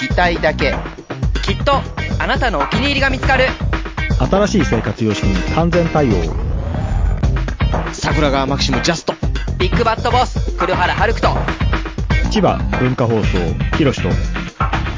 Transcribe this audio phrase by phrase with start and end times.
[0.00, 0.74] 聞きたいだけ。
[1.42, 1.74] きっと
[2.18, 3.44] あなたのお気に入りが見つかる。
[4.18, 6.14] 新しい生活様式に完全対応。
[7.92, 9.12] 桜川マキシムジャスト。
[9.58, 11.28] ビッグバットボス黒原遥人。
[12.30, 14.08] 千葉文化放送ひろしと。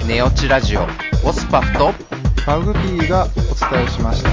[0.06, 0.86] ネオチラジオ
[1.24, 1.92] オスパフと。
[2.46, 4.30] マグピーがお伝えしました。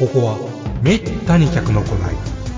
[0.00, 2.37] ここはめったに客の来ない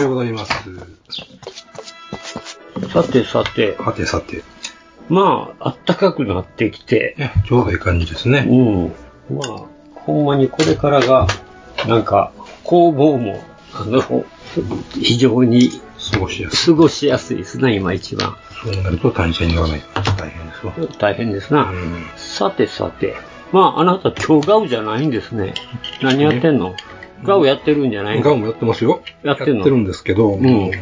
[0.00, 0.52] おはようございます。
[2.90, 3.76] さてさて。
[3.76, 4.42] さてさて。
[5.10, 7.16] まあ、あったかくなってきて。
[7.46, 8.46] ちょうどいい感じですね。
[8.48, 9.36] うん。
[9.36, 11.26] まあ、ほんまにこれからが、
[11.86, 12.32] なんか、
[12.64, 14.24] 工房も、あの、
[14.94, 15.68] 非常に
[16.12, 16.74] 過ごしやすい。
[16.74, 18.38] 過ごしやすいですね、今一番。
[18.64, 20.72] そうなると単車に乗らないと大変ですわ。
[20.98, 21.70] 大変ですな。
[22.16, 23.16] さてさて。
[23.52, 25.52] まあ、あなた今日ガウじゃないんですね。
[26.00, 26.74] 何やってんの？
[27.22, 29.02] ガウやってるんじゃないガウもやってますよ。
[29.22, 29.54] やってんの？
[29.56, 30.72] やってるんですけど、うん、もう、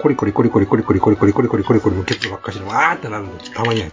[0.00, 3.88] コリコリコリコリコリコリコリコリコリコリコリコリコリケツばっかしで、わーってなるんで、たまには、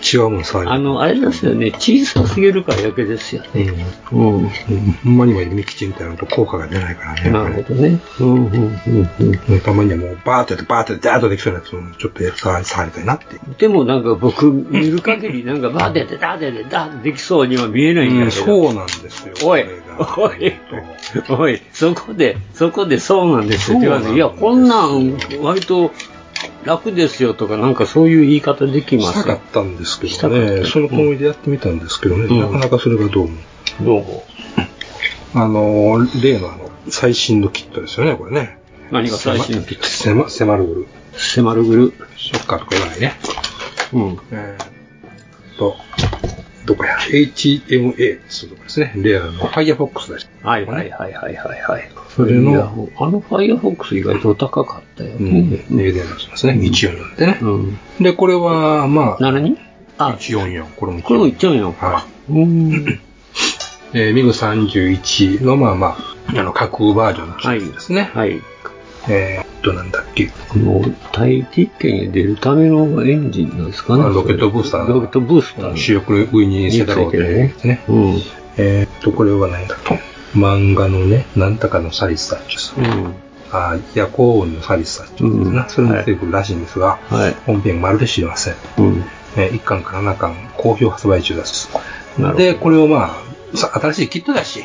[0.00, 3.72] 違うもん触あの、あれですよね、小さすぎるから余計ですよね。
[4.12, 4.36] うん。
[4.36, 4.48] うん。
[4.48, 7.30] ほんまにはミキチみたいなのと効果が出ないからね。
[7.30, 8.00] なるほどね。
[8.20, 9.60] うん、うん、うん、うん。
[9.60, 13.24] たまにはもう、バーってやって、バーってダーッとできそうなやつを、ちょっと触触りたいなって。
[13.58, 18.44] でもなんか僕、見る限り、なんかバーってやって、ダーってやって、ダーってできそうには見えないんだけど。
[18.44, 19.34] そうなんですよ。
[19.44, 19.64] おい、
[20.16, 20.54] おい、
[21.28, 24.12] おい、そこで、そこでそうなんですよって。
[24.14, 25.92] いや、こんなん、割と、
[26.64, 29.12] 楽ですよとか、なんかそういう言い方できます？
[29.12, 33.38] したかったんですけどね、そのつもりでやってみたんですけどね、なかなかそれがどうも。
[33.82, 34.24] どうも。
[35.34, 38.58] あの、例のあの、最新のキットですよね、これね。
[38.90, 39.86] 何が最新のキット？
[39.86, 40.86] せま、せまるぐる。
[41.12, 41.92] せまるぐる。
[42.16, 43.14] ショッカーとか言わないね。
[43.92, 44.18] うん。
[44.32, 45.76] えー、と、
[46.64, 48.92] どこや、HMA っていうとこですね。
[48.96, 50.28] レアの Firefox だし。
[50.42, 51.90] はいはいはいはいはいはい。
[52.14, 52.52] それの、
[52.96, 55.60] あの Firefox 意外と高かったよね。
[55.70, 55.76] うん。
[55.76, 56.54] 値段しますね。
[56.54, 57.38] 144でね。
[57.40, 57.78] うん。
[58.00, 59.18] で、これは、まあ。
[59.20, 59.58] 何
[59.98, 60.74] あ、144。
[60.74, 61.86] これもこれも144か。
[61.86, 62.32] はい。
[62.32, 63.00] うん。
[63.92, 68.10] えー、ミグ31の、まあまあ、あの、架空バージョンの機種ですね。
[68.14, 68.30] はい。
[68.30, 68.42] はい、
[69.08, 70.26] えー、っと、なんだっけ？
[70.48, 74.04] この、大気圏へ出るためのエンジンなんですかね？
[74.04, 74.92] ロケットブースター。
[74.92, 75.76] ロケットブースター。
[75.76, 77.84] 主力上にセダローでですね。
[77.88, 78.14] うん。
[78.56, 79.94] えー、っと、これは何だと。
[80.34, 82.74] 漫画のね、なんとかのサリスタッチです。
[82.76, 83.14] うん。
[83.52, 85.68] あ夜行音のサリスタッチですな。
[85.68, 88.54] それも出てくるらしいんですが、はい、本編まるで知りません。
[88.78, 89.04] うん。
[89.36, 91.68] えー、1巻から7巻、好評発売中です。
[92.36, 94.64] で、これをまあ、新しいキットだし、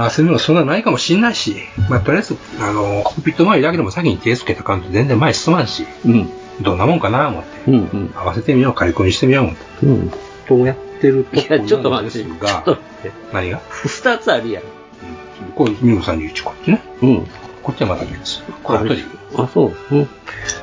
[0.00, 1.56] あそういうのそんなないかもしんないし、
[1.90, 6.30] まあ、とりあえず、あの、コックピット周りだけでも先に手つけた感じ全然前進まんし、うん。
[6.62, 8.12] どんなもんかな思って、うんうん。
[8.14, 9.86] 合わせてみよう、仮込みしてみよう思って。
[9.86, 10.12] うん。
[10.46, 13.12] とやってるといや、ちょっと待って、ちょっと待って。
[13.32, 13.58] 何が？
[13.58, 14.62] 二つあるやん。
[14.62, 15.52] うん。
[15.56, 16.80] これ、ミグ31、こっちね。
[17.02, 17.26] うん。
[17.64, 18.44] こっちはまだです。
[18.62, 19.02] これ後で
[19.36, 19.94] あ、そう。
[19.96, 20.08] うん。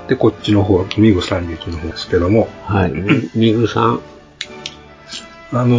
[0.08, 2.48] で、こっちの方、ミグ31の方ですけども。
[2.64, 2.94] はい。
[3.36, 4.00] ミグさん。
[5.52, 5.78] あの、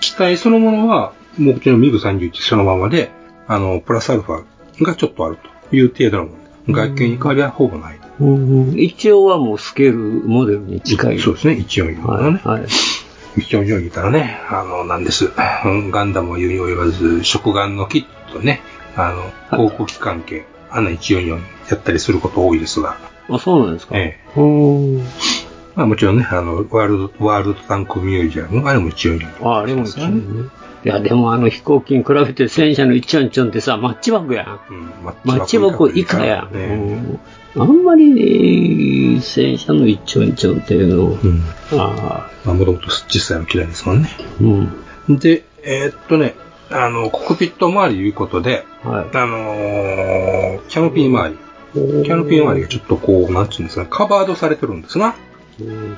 [0.00, 3.10] 機体そのものは、もうこっちのミグ31そのままで、
[3.46, 5.38] あの、プラスアルファがちょっとある
[5.70, 6.74] という程度のもの。
[6.74, 8.00] 外見に変わりはほぼない。
[8.20, 9.98] うん、一応はもうスケール
[10.28, 11.18] モデルに近い。
[11.18, 12.40] そうですね、144のね。
[12.44, 12.62] はい。
[13.40, 15.30] 144言ったらね、あの、なんです。
[15.64, 18.60] ガンダムを言うよう言わず、食玩のキットね、
[18.96, 21.38] あの、航空機関係、あんな144や
[21.76, 22.96] ったりすること多いですが。
[23.30, 24.40] あ、そうなんですかええ。
[24.40, 24.98] うん。
[25.76, 29.48] まあもちろんね、あの、ワールド、ワールドタンクミュージアム、あれも144。
[29.48, 30.50] あ、あれも144ね。
[30.84, 34.60] いや、でもあの飛行機に比べて戦車の144ってさ、マッチ箱やん。
[34.70, 36.54] うん、マッチ箱以下やん。
[36.54, 37.20] うん。
[37.56, 41.42] あんまりね、戦車の一丁一丁っていうのを、うん。
[41.72, 44.08] あまあ、もともと実際は嫌いですもんね。
[44.18, 44.22] あ、
[45.08, 45.18] うん。
[45.18, 46.34] で、えーっとね、
[46.70, 49.16] あの、コックピット周りいうことで、はい。
[49.16, 51.38] あのーキャノピー周り。
[51.74, 55.16] キャノピー周りがちょっとこう、なんていうんですか、カバードされてるんですな。
[55.60, 55.96] うん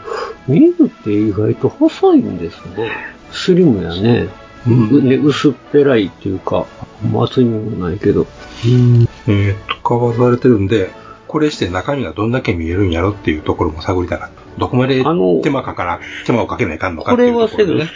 [0.49, 2.91] ミグって意外と細いんですね。
[3.31, 4.29] スリムやね。
[4.67, 6.67] うね薄っぺらいっていうか、
[7.15, 8.27] 厚みもないけど。
[8.65, 10.91] えーっと、カバードされてるんで、
[11.29, 14.41] これして中身がどんだけ見えるんやろっていうところも探りたかった。
[14.59, 17.91] どこまであの手間かから、手間をかけないかんのかこっていれはせど、うところでね。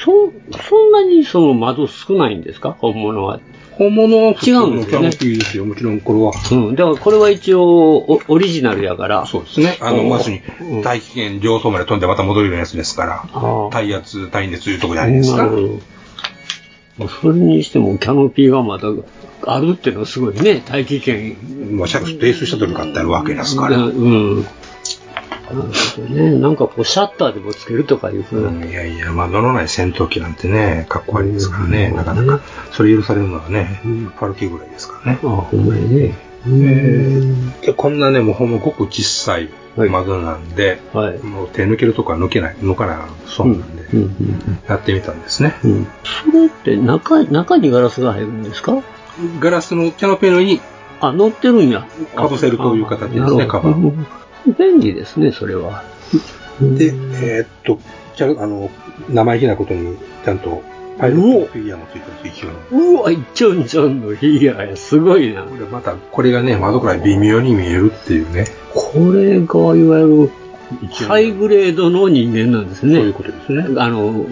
[0.59, 2.77] そ、そんなにその窓少ないんですか？
[2.79, 3.41] 本物は。
[3.73, 5.65] 本物は普通違うのんですよねキャノピーですよ。
[5.65, 6.31] もちろんこれは。
[6.53, 6.77] うん。
[6.77, 7.63] だからこれは一応
[8.09, 9.27] オオリジナルやから。
[9.27, 9.79] そうですね。
[9.81, 15.39] あの、うんまずにうん、大気圏上層まで飛んでまた戻れるやつですから、ああ耐圧、耐熱いうところじゃないですか。
[15.39, 15.81] なるほど。
[16.99, 18.87] まあそれにしてもキャノピーがまた
[19.47, 20.63] あるっていうのはすごいね。
[20.67, 21.37] 大気圏。
[21.77, 23.79] まあ、シャツ提出したとかってあるわけですから。
[23.79, 24.43] うん。
[24.43, 24.49] なる
[25.47, 26.31] ほどね。
[26.39, 28.49] なんかこうシャッターでもつけるとかいうふうな。
[28.49, 32.43] うんいやいや、窓のない戦闘機なんてね、かっこ悪いですからね、うんなかなか。
[32.73, 35.19] それ許されるのはね、うんファルキぐらいですからね。
[35.23, 36.15] ああ、ほんまにね。
[37.63, 41.19] でこんなね、もうほんまごく小さい窓なんで、はい。
[41.19, 45.55] もう手抜けるとこは抜けない、抜かないそうなんで、うんうんやってみたんですね。
[45.65, 45.87] うんうん。
[46.05, 48.83] それって中、中にガラスが入るんですか？
[49.41, 50.61] ガラスのキャノピーの上に
[51.01, 51.87] あ、乗ってるんや。
[52.15, 54.07] かぶせるという形ですねカバーうん
[54.59, 55.85] 便利ですね、それは。
[56.61, 57.79] で、えーっと、
[58.15, 58.71] ちゃあの、
[59.09, 60.63] 生意気なことに、ちゃんと、
[60.99, 62.95] パイロットフィギュアもついてるんです、一応に。
[62.95, 65.43] うわ、ちょんちょんのフィギュアや、すごいな。
[65.43, 68.47] これまた、これがね、窓から微妙に見えるっていうね。
[68.75, 70.31] これが、いわゆる、
[71.07, 73.13] ハイグレードの人間なんですそういうね。
[73.13, 73.65] ことですね。
[73.79, 74.25] あの、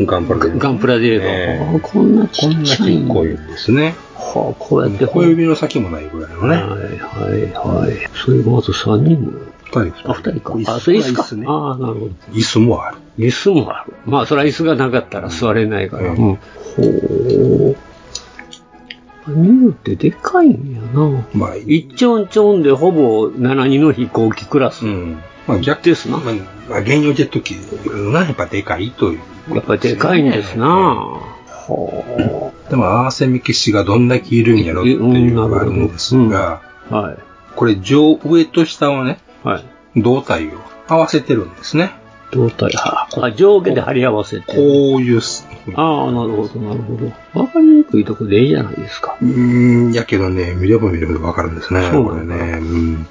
[0.00, 0.58] ガンプラで。
[0.58, 1.24] ガンプラデード。
[1.26, 3.94] ええあこんなちっちゃいんだちっこいんですね。
[4.14, 5.06] はあ、こうやって。
[5.06, 6.56] 小指の先もないぐらいのね。
[6.56, 7.96] はい、はい、はい。
[8.14, 9.32] それがまず3人も。
[9.66, 11.22] 二人、あ、2人かあ、それ椅子か。
[11.22, 12.06] 椅子ねああ、なるほど。
[12.32, 12.96] 椅子もある。
[13.18, 13.94] 椅子もある。
[14.06, 16.12] まあ、それは椅子がなかったら座れないから。
[16.12, 16.34] ううんん。
[16.36, 16.40] ほ
[17.70, 17.76] う。
[19.26, 21.26] 見るってでかいんやな。
[21.32, 24.84] まあ、一ちょんちょんでほぼ72の飛行機クラス。
[24.84, 25.22] うん。
[25.46, 26.34] まあ逆ですなまあ、
[26.68, 27.54] まあ、原用ジェット機
[28.12, 29.20] がやっぱでかいという。
[29.54, 30.66] やっぱりでかいんですな。
[30.66, 36.96] はでも、合わせ目消しがどんだけいるんやろっていうのがあるんですが、あ。
[36.96, 37.18] はい。
[37.56, 40.00] これ上、上と下をね、はい。
[40.00, 40.50] 胴体を
[40.88, 41.92] 合わせてるんですね。
[42.32, 44.46] 胴体、はあ、上下で貼り合わせて。
[44.46, 47.40] こういうす、ああ、なるほど、なるほど。
[47.40, 49.16] わかりにくいとこでいいじゃないですか。
[49.22, 51.88] うーん、やけどね、見れば見るほどわかるんですね。
[51.90, 52.58] そうこれね。
[52.58, 53.06] うん。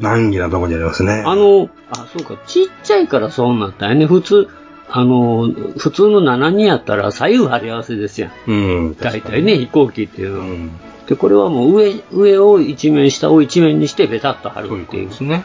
[0.00, 1.22] 難儀なとこにありますね。
[1.24, 4.06] あの、あ、そうか、ちっちゃいからそうなったんやね。
[4.06, 4.48] 普通、
[4.88, 5.48] あの、
[5.78, 8.32] 普通の7人やったら左右貼り合わせですやん。
[8.50, 8.54] う
[8.90, 8.96] ん。
[8.96, 10.46] 大体ね、飛行機っていうのは。
[10.46, 10.70] うん。
[11.08, 15.08] で、これはもう上、上を一面、下を一面にしてベタっと貼るっていう。
[15.08, 15.44] ことですね。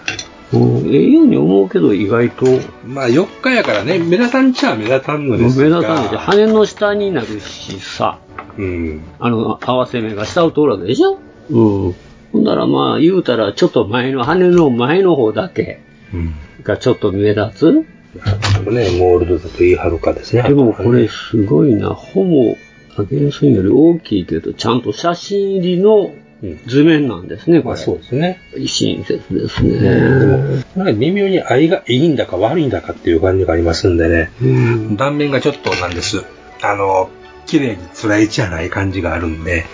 [0.52, 2.46] うんええように思うけど、意外と、
[2.84, 5.78] まあ、4日やからね、目立たんちゃ目立たんの目ですが。
[5.78, 8.18] 立たないで、羽の下になるしさ、
[8.58, 9.02] うん。
[9.20, 11.20] あの、合わせ目が下を通るわけでしょ？
[11.52, 11.96] うん。
[12.32, 15.82] ほんならまあ、言うたら、ちょっと前の、羽の前の方だけ
[16.14, 16.34] うん。
[16.64, 17.86] がちょっと目立つね、
[18.98, 20.42] モールドだと言い張るかですね。
[20.42, 22.56] でもこれすごいな、ほぼ、
[23.06, 26.12] 原寸より大きいけど、ちゃんと写真入りの
[26.68, 27.82] 図面なんですね、こまあれ。
[27.82, 28.40] そうですね。
[28.66, 34.32] 親切ですでもね。、なんか微妙に愛がいいんだか悪いんだかっていう感じがありますんでね。
[34.42, 36.24] うん断面がちょっとなんです。
[36.62, 37.10] あの、
[37.46, 39.66] 綺麗につらいじゃない感じがあるんで、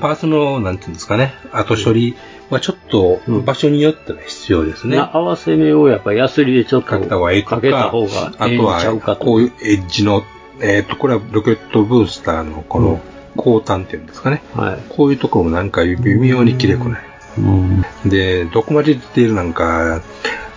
[0.00, 2.16] パーツの、なんていうんですかね、後処理
[2.50, 4.96] はちょっと場所によっては必要ですね。
[4.96, 9.16] な合わせ目をやっぱヤスリでちょっとかけた方がいいとか、あとは、と。
[9.16, 10.24] こういうエッジの、
[10.60, 13.00] えっ、と、これはロケットブースターのこの、
[13.36, 14.42] 後端っていうんですかね。
[14.54, 14.78] はい。
[14.88, 17.02] こういうところもなんか微妙に綺麗くない。
[17.38, 17.84] うん。
[18.04, 20.02] で、どこまでディテールなんか、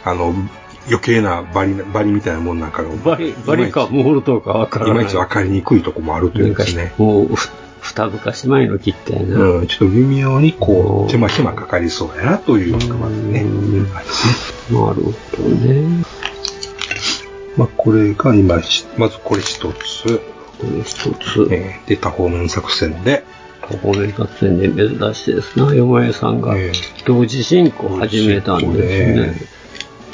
[0.04, 0.34] あの、
[0.88, 4.96] 余計なバリ、バリみたいなもんなんかが、バリ、バリかモールとかわからない。
[4.96, 6.94] いまいち分かりにくいとこもあるというんですね。
[6.98, 7.50] もう、ふ
[7.82, 9.40] 二昔前の切ったやな。
[9.40, 14.80] うん、ちょっと微妙にこう手間暇かかりそうやなというのがまずね、うんありますね。
[14.80, 16.06] なるほどね。
[17.58, 20.20] まあ、これが今、しまずこれ一つ、
[20.60, 21.48] これ一つ。
[21.52, 23.24] えーで、多方面作戦で、
[23.62, 25.74] 方面作戦で珍しいですな。
[25.74, 26.72] 山江さんがえ
[27.06, 29.62] 同時進行を始めたんですね。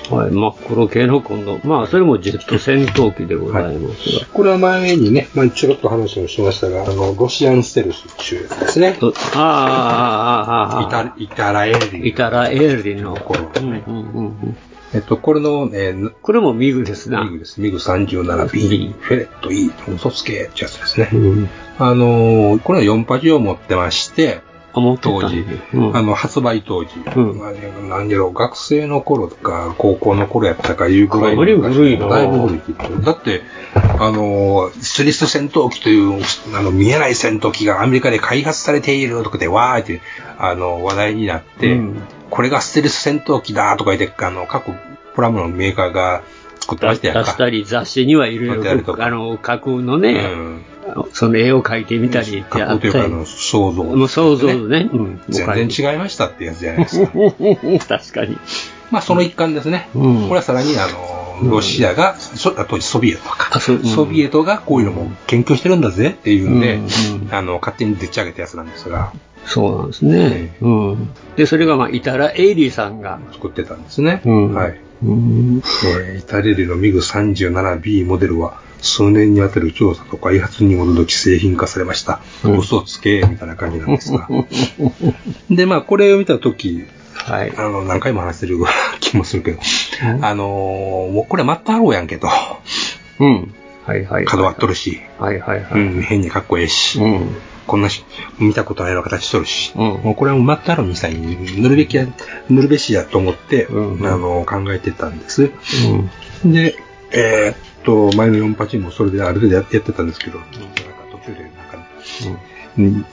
[0.10, 4.26] はい、真っ黒系の今度、まあ、それもジェット戦闘機でございますが。
[4.34, 8.96] これは前にね、まあ、ちょろっと話もしましたが、あの、ロシアンステルスっていうやつですね。
[8.98, 13.18] とああ、ああ、ああ、イタ、イタラエリイタラエーリの。
[13.18, 14.58] ころうんうんうんうん
[14.94, 17.24] えっと、これの、えー、これもミグですな。
[17.24, 17.60] ミグです。
[17.60, 21.10] ミグ 37B、フェレット E、嘘つけってやつですね。
[21.12, 21.50] うん。
[21.78, 24.42] あのーこれは4パジを持ってまして、
[24.74, 25.98] 当時、うん。
[25.98, 27.38] あの、発売当時、うん。
[27.38, 32.08] まあね何やろ、学生の頃とか、高校の頃やったかいうぐらいのかなり古いな。
[32.08, 33.04] だいぶ古い。
[33.04, 33.42] だって、
[33.74, 36.22] あの、スリス戦闘機という、
[36.56, 40.02] あの、見えない戦闘機がアメリカで開発されているとかで、わーって、
[40.38, 44.72] あの、話題になって、うんこれがステルス戦闘機だとか言って、あの、各
[45.16, 46.24] プラモのメーカーが
[46.60, 47.24] 作ってましたやんか。
[47.24, 52.58] 出したり、雑誌にはいろ書いてあるといろ、かあの、架空のね、うんあのその絵を描いてみたりってあったり。
[52.58, 54.90] 架空というか、あの、想像、もう想像ね。
[54.92, 55.22] うん。
[55.28, 57.12] 全然違いましたってやつじゃないですか。
[57.20, 58.38] 違 確かに。
[58.90, 59.90] まあ、その一環ですね。
[59.96, 69.12] うんこれはさらに、あの、ロシアが、そ当時ソビエトか、あそううんソビエトがこういうのも研究してるんだぜっていうんで、うんうんあの、勝手にでっち上げたやつなんですが、
[69.48, 70.56] そうなんですね。
[70.62, 71.10] うん。
[71.36, 74.22] で、それがまあ、イタラ・エイリーさんが、作ってたんですね。
[74.26, 74.80] うんはい。
[75.04, 75.62] うん。
[75.86, 82.20] えーイタレリのミグ 37B モデルは、数年にわたる調査と開発に基づき製品化されました。
[82.44, 84.28] うん嘘つけ、みたいな感じなんですが。
[85.50, 87.54] で、まあ、これを見たとき、はい。
[87.58, 88.58] あの、何回も話してる
[89.00, 89.60] 気もするけど、
[90.22, 92.28] あのーもうこれマッターローやんけと。
[93.20, 93.54] うん。
[93.86, 94.26] はいはい。
[94.26, 95.82] 角割っとるし、はいはいはい。
[95.82, 97.30] うん、変にかっこええし、うん。
[97.68, 98.04] こんなし、
[98.40, 102.08] 見たことないような形しとるし、うんもうこれはもうマッターローにしたい塗るべきや、
[102.50, 105.52] 塗るべしやと思って、うんあの、考えてたんです。
[106.44, 106.54] うん。
[106.54, 106.76] で、
[107.12, 110.54] えーっと、前の4パチンもそれである程度ややってたんですけど、なんか
[111.12, 111.88] 途中でなんか、
[112.26, 112.38] うん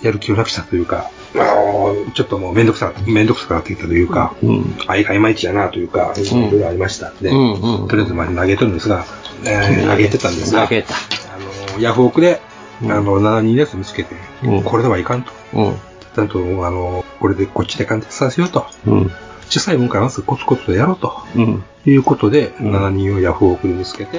[0.02, 4.76] やる気をなくしたというか、あのちょっともうめんどくさ、めんどくさくなってきたというか、うん。
[4.86, 9.06] あいまいちやなというか、いろいろありましたんで、とりあえずまあ投げとるんですが、
[9.46, 10.94] えー投げてたんですが、投げた。
[10.94, 12.40] あの、ヤフオクで、
[12.82, 15.32] あの、72のやつ見つけて、うんこれではいかんと。
[15.54, 15.74] うん。
[16.14, 18.66] ちゃんと、あの、これでこっちで完結させようと。
[18.86, 19.10] うん。
[19.48, 21.14] 小さいもんからまずコツコツとやろうと。
[21.36, 21.64] うん。
[21.86, 24.18] いうことで、うん72をヤフオクで見つけて、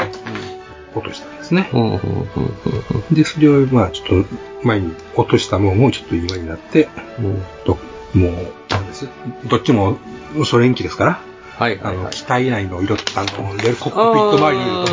[0.94, 1.70] 落としたんですね。
[1.74, 1.94] うん。
[1.94, 2.02] うん。
[3.12, 4.30] で、それを、まあ、ちょっと、
[4.64, 7.44] 前に落としたものもちょっと今になって、うん。
[7.66, 7.78] と
[8.14, 8.32] もう、
[8.70, 9.08] なんです。
[9.48, 9.98] どっちも
[10.46, 11.20] ソ連機ですから、
[11.58, 12.14] あの、はいはいはい。
[12.14, 14.92] 機体内の色、あの、レルコックピット周りの色と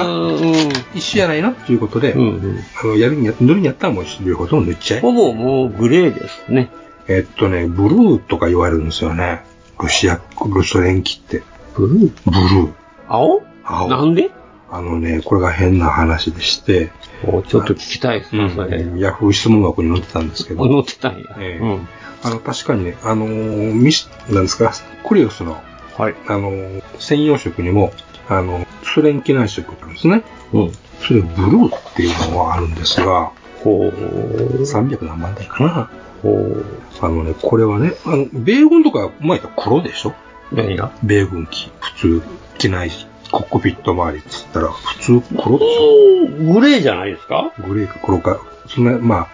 [0.71, 1.51] か、か、一緒やないの？
[1.51, 2.21] っていうことで、うん。
[2.21, 2.59] うん。
[2.83, 5.01] あの、やるにや、塗るんやったらもう両方とも塗っちゃえ。
[5.01, 6.71] ほぼもうグレーですね。
[7.09, 9.43] えっとね、ブルーとか言われるんですよね。
[9.79, 11.43] ロシア、ロソ連機って。
[11.75, 12.13] ブルー？
[12.25, 12.73] ブルー？
[13.09, 13.43] 青？
[13.65, 14.31] 青なんで？
[14.71, 16.93] あのね、これが変な話でして、
[17.25, 18.87] おちょっと聞きたいですね、それ。
[18.97, 21.37] ヤフー質問箱に載ってたんですけど、乗ってたんや。
[21.39, 21.89] ええうん。
[22.23, 24.73] あの、確かにね、あのーミス、なんですか、
[25.07, 25.61] クリオスの、
[25.99, 26.15] はい。
[26.27, 27.93] あのー専用色にも、
[28.29, 30.23] あの、ソ連機内色なんですね。
[30.53, 30.73] うん。
[31.01, 33.33] それブルーっていうのがあるんですが、
[33.65, 34.63] ほう。
[34.63, 35.91] 300何万台かな。
[36.23, 36.65] ほう。
[37.01, 40.15] あのね、これはね、あの、米軍とか、前言ったら黒でしょ？
[40.53, 40.93] 何が？
[41.03, 42.23] 米軍機、普通、
[42.59, 42.91] 機内、
[43.33, 47.53] コックピット周りっつったら、普通黒でしグレーじゃないですか？
[47.59, 49.29] ょグレーか黒か、そんな、まあ、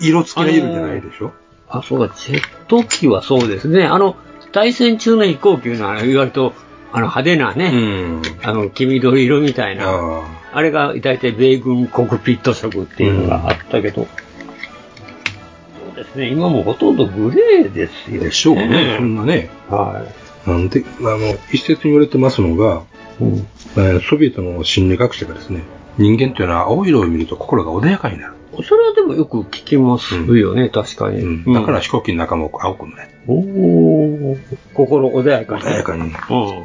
[0.00, 1.32] 色付きの色じゃないでしょ？
[1.68, 3.84] あ、そうか、ジェット機はそうですね。
[3.84, 4.16] あの、
[4.52, 6.52] 対戦中の飛行機のは意外と、
[6.92, 8.22] あの、派手なね、ん。
[8.42, 18.14] あの、黄緑色みたいな、ああれが大体米軍コックピット色っていうのがあったけど、そうですね、今もほとんどグレーですあ。
[18.14, 18.96] よ、でしょうね。
[18.98, 19.50] そんなね。
[19.68, 20.04] は
[20.46, 21.18] なんで、あの、
[21.52, 22.82] 一説に言われてますのが、
[23.20, 23.24] い。
[23.24, 23.46] うん。
[23.76, 25.62] えーソビエトの心理学者がですね、
[25.96, 28.34] 人間というのは青色を見ると心が穏やかになる。
[28.52, 31.20] それはでもよく聞きますよね、確かに。
[31.20, 33.08] うんだから飛行機の中も青く塗れ。
[33.26, 34.38] おー
[34.74, 35.62] 心穏やかに。
[35.62, 36.10] 穏やかにうん。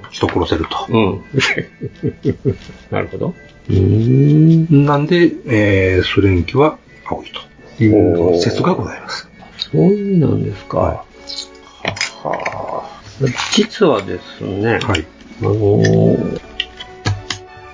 [0.10, 0.88] 人殺せると。
[0.90, 1.22] うん。
[2.90, 3.34] なるほど。
[3.70, 4.86] うーん。
[4.86, 7.28] なんで、えー、ソ連機は青い
[7.78, 9.30] という説がございます。
[9.72, 10.78] そういうなんですか。
[10.78, 11.04] は
[12.24, 12.82] あ。
[13.52, 15.06] 実はですね、はい。
[15.42, 16.42] あのー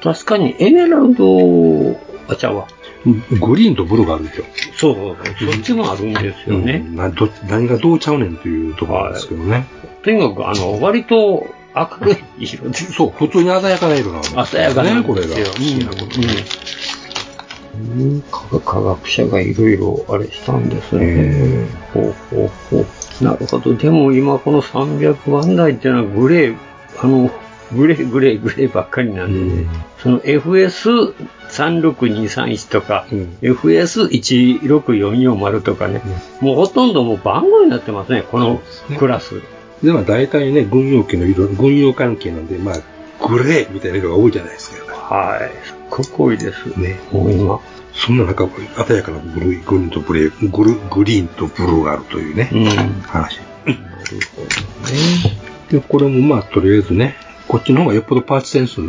[0.04, 1.96] 確かにエメラルド、
[2.28, 2.68] あ、ちゃうわ。
[3.06, 4.44] グリーンとブルーがあるでしょ。
[4.76, 5.54] そうそうそう。
[5.54, 6.84] そっちもあるんですよね。
[6.86, 9.66] うんなど何がどうちゃうねんというところですけどね。
[10.04, 12.74] とにかく、あの、割と明るい色で。
[12.78, 14.46] そう、普通に鮮やかな色なんですよね。
[14.46, 15.28] 鮮やかなんこれが。
[15.28, 16.26] 不思議なことに。
[16.26, 16.32] うん
[17.74, 21.68] うん科科学者がいろいろあれしたんですね。
[21.94, 22.86] ほうほうほ
[23.22, 23.24] う。
[23.24, 23.74] なるほど。
[23.76, 26.58] でも今この300番台っていうのはグレー、
[27.02, 27.32] あの、
[27.74, 29.68] グレー、グレー、グレーばっかりなんでね。
[30.00, 30.20] その
[31.62, 36.02] FS36231 とか、うん FS16440 とかね、
[36.40, 38.62] もうほとんどもう番号になってますね、この
[38.98, 39.42] クラス。
[39.84, 42.76] で、まあ大体ね、軍用機の色、軍用関係なんで、まあ、
[43.28, 44.96] グレーみたいな色が多いじゃないですか。
[44.96, 45.40] はい。
[45.66, 46.68] すっごく多いです。
[46.80, 47.00] ね。
[47.12, 47.60] もう今。
[47.94, 48.48] そんな中、
[48.88, 52.64] 鮮やかなブルー、グリーンとブレー、グルグリーンとブルーがあるというね、うん。
[52.64, 53.40] なる話。
[53.40, 53.78] ほどね。
[55.70, 58.82] で、これもまあ、とりあえずね、こっちの方がよっぽどパーツ点数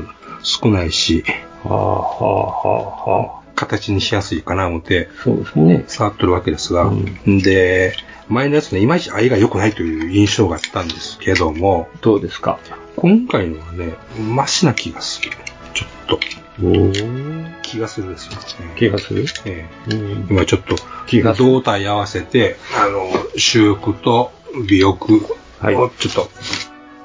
[0.43, 1.25] 少ないし、
[1.65, 3.43] はあはあはあはあ。
[3.55, 5.85] 形にしやすいかな思って、そうですね。
[5.87, 7.95] 触ってるわけですが、うんで、
[8.29, 12.59] 前のやつね、いまいち愛が良くないという印象があったんですけども、どうですか？
[12.97, 13.95] 今回のはね、
[14.35, 15.31] マシな気がする。
[15.75, 16.21] ちょっと、
[16.63, 17.61] おー。
[17.63, 18.33] 気がするですよ。
[18.77, 19.27] 気がする？
[19.45, 20.77] えうんえ今ちょっと
[21.37, 24.33] 胴体合わせて、あの、修復と
[24.69, 25.07] 美翼
[25.61, 26.31] はいをちょっと、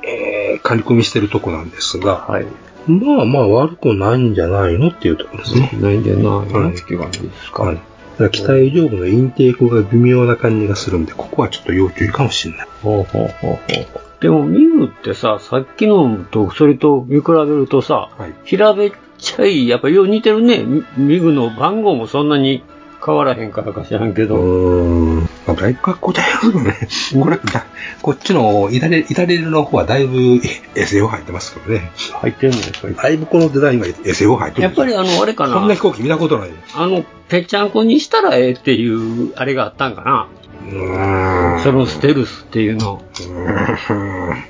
[0.08, 2.48] えー、仮組みしてるとこなんですが、はい。
[2.88, 5.72] まあまあ悪くないんじゃないのっていうところですね。
[5.82, 7.64] ないんじゃないはいのっていう感じですか。
[7.64, 7.82] はい。
[8.32, 12.68] 機体上部のインテークが微妙な感じがするんで、ここはちょっと要注意かもしれない。
[12.82, 14.22] ほうほうほうほう。
[14.22, 18.34] でも、ミグってさ、さっきのと、それと見比べるとさ、はい。
[18.44, 20.64] 平べっちゃい、やっぱよう似てるね。
[20.64, 22.64] ミミグの番号もそんなに
[23.08, 24.36] 変わらへんからか知らんけど。
[24.36, 25.22] うーん。
[25.22, 26.76] まあ、だいぶ格好だよね。
[27.14, 27.66] これ、だ
[28.02, 30.18] こっちのイタレイタレルの方はだいぶ
[30.76, 31.92] SAO 入ってますからね。
[32.14, 32.96] 入ってんのやっぱり。
[32.96, 35.54] だいぶこのデザインは SAO 入ってるやっぱりあの、あれかな。
[35.54, 36.50] こんな飛行機見たことない。
[36.76, 40.28] あの、ぺっちゃんこにしたらええっていう、あれがあったんかな。
[40.66, 41.64] うーん。
[41.64, 43.02] そのステルスっていうの。
[43.22, 44.44] うーん。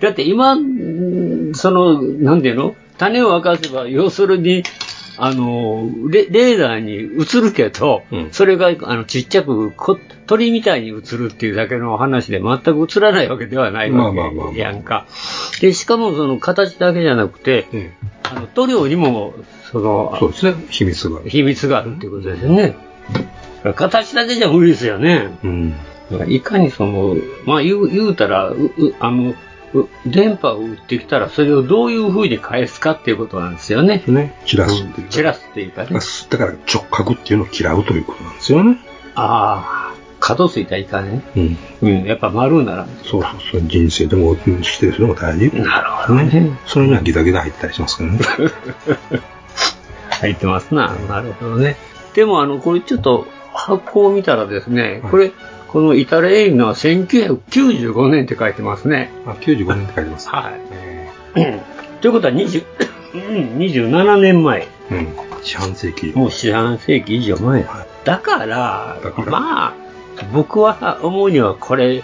[0.00, 2.74] だって今、んその、なんていうの？
[2.98, 4.62] 種を明かせば、要するに、
[5.18, 14.12] あの、レレーダーに映るけど、うんそれがあのちっちゃくこ鳥みたいに映るっていうだけの話で全く映らないわけではないわ
[14.52, 15.06] けやんか。
[15.60, 17.92] で、しかもその形だけじゃなくて、え
[18.24, 19.34] あの塗料にも、
[19.70, 20.54] そのえ、そうですね。
[20.70, 21.20] 秘密が。
[21.22, 22.76] 秘密があるっていうことですよね。
[23.74, 25.38] 形だけじゃ無理ですよね。
[25.42, 25.74] うん。
[26.28, 29.36] いかにその、まあ言う言うたら、ううあの、う
[30.06, 34.02] 電波を打ってきたら、それをどういう風に返すかっていうことなんですよね。
[34.06, 34.40] ね。
[34.46, 35.08] 散らすっていう。
[35.08, 36.00] 散らすっていうかね。
[36.30, 38.78] だから直角っていうのを嫌うということなんですよね。
[39.14, 41.22] ああ、角ついたらいかんね。
[41.36, 41.58] うん。
[41.82, 42.86] うん、やっぱ丸なら。
[43.04, 43.62] そうそうそう。
[43.62, 45.50] 人生でも、うん指定するのも大事。
[45.56, 46.58] なるほどね。
[46.66, 48.18] それにはギザギザ入ったりしますからね。
[50.20, 50.94] 入ってますな。
[51.08, 51.76] なるほどね。
[52.14, 55.32] でもあの、これちょっと発行を見たらですね、これ、
[55.76, 59.10] このイタレエイのは1995年って書いてますね。
[59.26, 60.30] あ、95年って書いてます。
[60.30, 60.50] は
[61.36, 61.42] い。
[61.42, 61.60] うん
[62.00, 62.64] ということは20、
[63.12, 64.68] うん27年前。
[64.90, 65.08] うん。
[65.42, 66.14] 四半世紀。
[66.16, 67.66] もう四半世紀以上前。
[68.04, 69.30] だから、だから？
[69.30, 69.74] まあ、
[70.32, 72.02] 僕は思うにはこれ、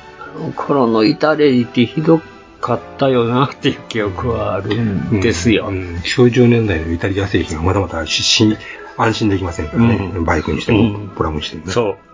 [0.55, 2.21] 頃のイタレリってひど
[2.61, 5.69] かったよなっていう記憶はあるんですよ。
[5.69, 5.95] うん。
[6.05, 8.55] 90年代のイタリア製品はまだまだしし
[8.99, 10.13] 安心できませんからね。
[10.15, 11.73] うんバイクにしても、うんプラモにしてもね。
[11.73, 12.12] そう。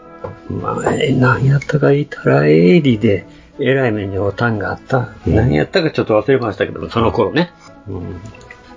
[0.50, 3.26] まあ、え何やったかイタラエリで、
[3.60, 5.10] えらい目におたんがあった。
[5.26, 7.50] 何やったかちょっと忘れましたけども、その頃ね。
[7.88, 8.20] うん、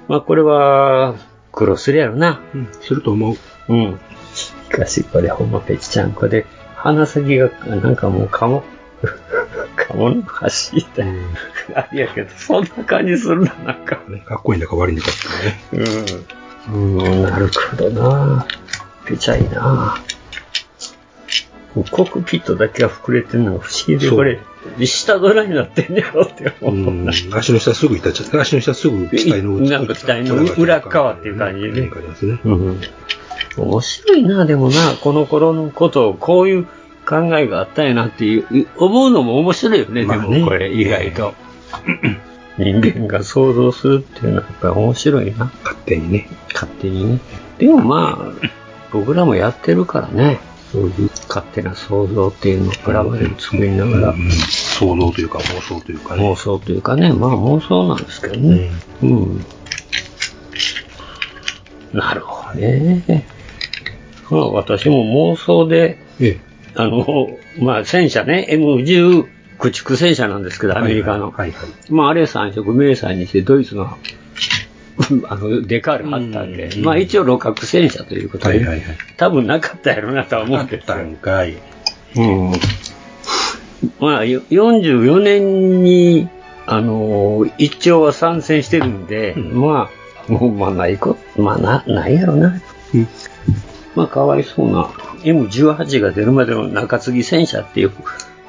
[0.08, 1.16] まあ、これは、
[1.52, 2.42] 苦労するやろな。
[2.54, 2.68] うん。
[2.82, 3.38] すると思う。
[3.70, 4.00] うん。
[4.34, 8.64] しかし、これほんまぺちちゃんこで、鼻先が、なんかもう、かも、
[9.76, 10.28] かもの橋
[10.74, 11.14] みたいな。
[11.76, 14.00] あれやけど、そんな感じするな、なんか。
[14.08, 15.86] ね、かっこいいんだか悪いんだかってね。
[16.70, 17.02] うん。
[17.04, 18.46] うん、なるほどな。
[19.06, 19.96] ぺちゃいな。
[21.74, 24.40] コックピットだけが膨れてるのが不思議で、これ、
[24.86, 26.94] 下ドラになってんねやろって思う。
[26.94, 27.10] うん。
[27.10, 31.92] 足の下すぐいたっちゃって、足の下すぐ機体のなんか機体の裏側っていう感じでね
[33.58, 36.68] 面白いな、でもな、この頃のことを、こういう
[37.06, 41.34] 考えがあったんやなっていう、思うのも面白いよねでもこれ、意外と。
[42.58, 46.28] 人間が想像するっていうのはやっぱり面白いな、勝手にね。
[46.54, 47.20] 勝手にね。
[47.58, 48.48] でもまあ、
[48.92, 50.40] 僕らもやってるからね、
[50.72, 56.24] そういう勝手な想像っていうのをプラモデル作りながら、うん想像というか妄想というかね。
[56.24, 58.72] 妄想というかね、まあ妄想なんですけどね。
[59.04, 59.46] うん。
[61.94, 63.26] なるほどね。
[64.30, 66.40] まあ私も妄想で、ええ。
[66.76, 67.28] あの、
[67.60, 69.24] まあ戦車ね、M10
[69.60, 71.32] 駆逐戦車なんですけど、アメリカの。
[71.32, 71.92] はいはい。
[71.92, 73.98] まああれ三色名産にしてドイツの
[75.28, 78.98] あの、デカール貼ったんで、うんまあ一応六角戦車ということで、はいはいはい。
[79.18, 80.96] 多分なかったやろなとは思あっうんですよ。
[80.96, 81.56] たんかい。
[82.16, 82.52] うん。
[84.00, 86.30] まあ、よ44年に、
[86.68, 89.90] あのー一丁は参戦してるんで、うんま
[90.30, 92.62] あ、もう、まあ、ないこ、まあ、な、ないやろな。
[92.94, 93.08] うん
[93.96, 94.86] まあ、かわいそうな、
[95.24, 97.92] M18 が出るまでの中継ぎ戦車っていう、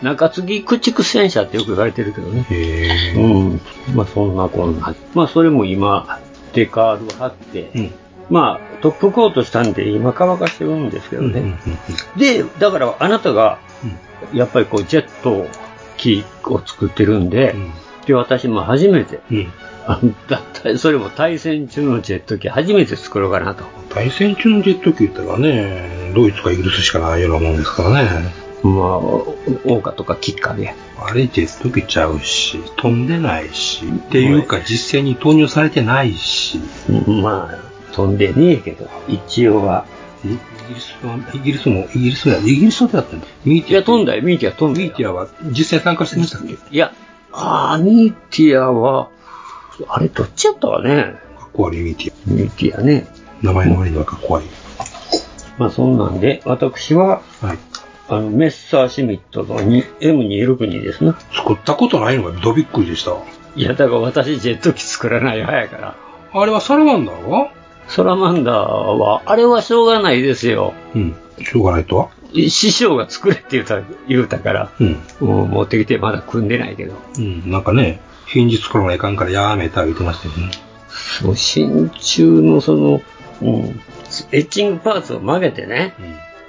[0.03, 2.47] 中継ぎ駆逐戦車ってよく言われてるけどね。
[2.51, 3.15] へえ。
[3.17, 3.61] うん。
[3.95, 4.95] まあ、そんなこんな。
[5.15, 6.21] まあ、それも今、
[6.53, 7.95] デカール貼って、うん。
[8.31, 11.41] まあ、トップコートしたんで、今乾かしてるんですけどね。
[11.41, 11.59] うんうんうん
[12.19, 13.59] で、だからあなたが、
[14.33, 15.47] やっぱりこう、ジェット
[15.97, 17.55] 機を作ってるんで、
[18.07, 19.21] で、私も初めて、
[20.29, 23.65] だったそれも対戦中のジェット機初めて作ろうかなと。
[23.91, 28.42] 対戦中のジェット機言ったらね、ドイツかイギリスしかないようなもんですからね。
[28.63, 30.75] まあ、オーカとかキッカーで。
[31.05, 36.61] あれジェット機ちゃうし、飛んでないし、っていうか実戦に投入されてないし、
[37.23, 39.85] まあ、飛んでねえけど、一応は。
[40.25, 40.39] イギ
[40.77, 43.79] リスは、イギリスも、イギリスや、イギリスはどうやったんだミーティア。
[43.79, 44.87] いや、飛んだよ、ミーティア飛んだよ。
[44.87, 46.53] ミーティアは実戦参加してましたっけ？
[46.53, 46.93] いや、
[47.33, 49.09] あー、ミーティアは、
[49.89, 51.17] あれ、どっちやったかね。
[51.41, 53.09] かっこ悪いミーティミーティアね。
[53.43, 53.47] ア。
[53.47, 54.49] 名前の割にはかっこ悪い。
[55.59, 57.59] まあ、そんなんで、私は、はい。
[58.13, 61.19] あの、メッサーシミットのに M262 ですな。
[61.33, 63.13] 作ったことないのがどびっくりでした。
[63.57, 65.97] いや、だから私、ジェット機作らない派やから。
[66.35, 67.51] あれはサラマンダーは？
[67.89, 70.75] ソラマンダーは、あれはしょうがないですよ。
[70.95, 71.15] うん。
[71.43, 72.11] しょうがないとは？
[72.35, 74.99] 師匠が作れって言うた言うたから、うん。
[75.21, 76.95] もう持ってきてまだ組んでないけど。
[77.17, 77.51] うん。
[77.51, 80.53] なんかね、ヒンジ作らないかんからやめた言ってましたよね。
[80.91, 83.01] そう、真鍮のその、
[83.41, 83.81] うん、
[84.33, 85.95] エッチングパーツを曲げてね、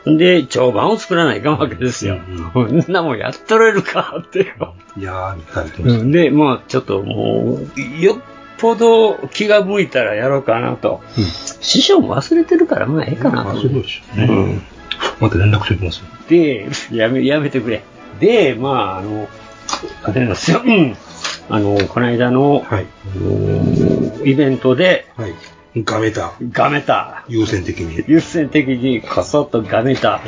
[0.06, 2.20] で、長板を作らないかんわけですよ。
[2.54, 4.76] こんなもんやっとれるかってよ。
[4.98, 8.18] いやー、みたいなんで、まあちょっともう、よっ
[8.58, 11.02] ぽど気が向いたらやろうかなと。
[11.62, 13.52] 師匠も忘れてるから、まあええかなと。
[13.52, 15.16] 忘れるでしょうねうんた。
[15.22, 16.06] また連絡しておきますよ。
[16.28, 17.84] で、やめ、やめてくれ。
[18.20, 19.28] で、まあ、あの、
[20.04, 20.62] あれなんですよ。
[20.64, 20.96] うん。
[21.50, 22.86] あの、この間の、はい。
[24.30, 25.34] イベントで、はい。
[25.76, 26.34] ガメタ。
[26.52, 27.26] ガメタ。
[27.28, 28.04] 優先的に。
[28.08, 30.22] 優先的にこそっとガメタ。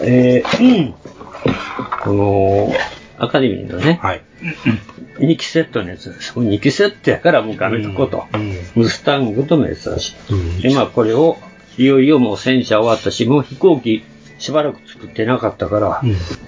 [0.00, 0.94] えーうん。
[2.02, 2.72] この、
[3.18, 4.22] アカデミーのね、はい。
[5.18, 6.32] 2期セットのやつです。
[6.32, 8.24] 2期セットやからもうガメとこと。
[8.74, 10.14] ムスタングとメッサージ。
[10.62, 11.36] で、まあこれを、
[11.78, 14.02] いよいよもう戦車終わったし、もう飛行機
[14.38, 16.02] しばらく作ってなかったから、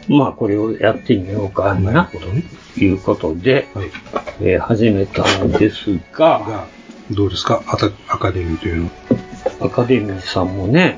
[0.09, 2.11] まあこれをやってみようかな、
[2.74, 3.68] ということで、
[4.40, 6.66] えー始めたんですが、が、
[7.14, 7.62] どうですか？
[7.66, 8.90] アタアカデミーというの
[9.61, 10.96] アカデミーさんもね、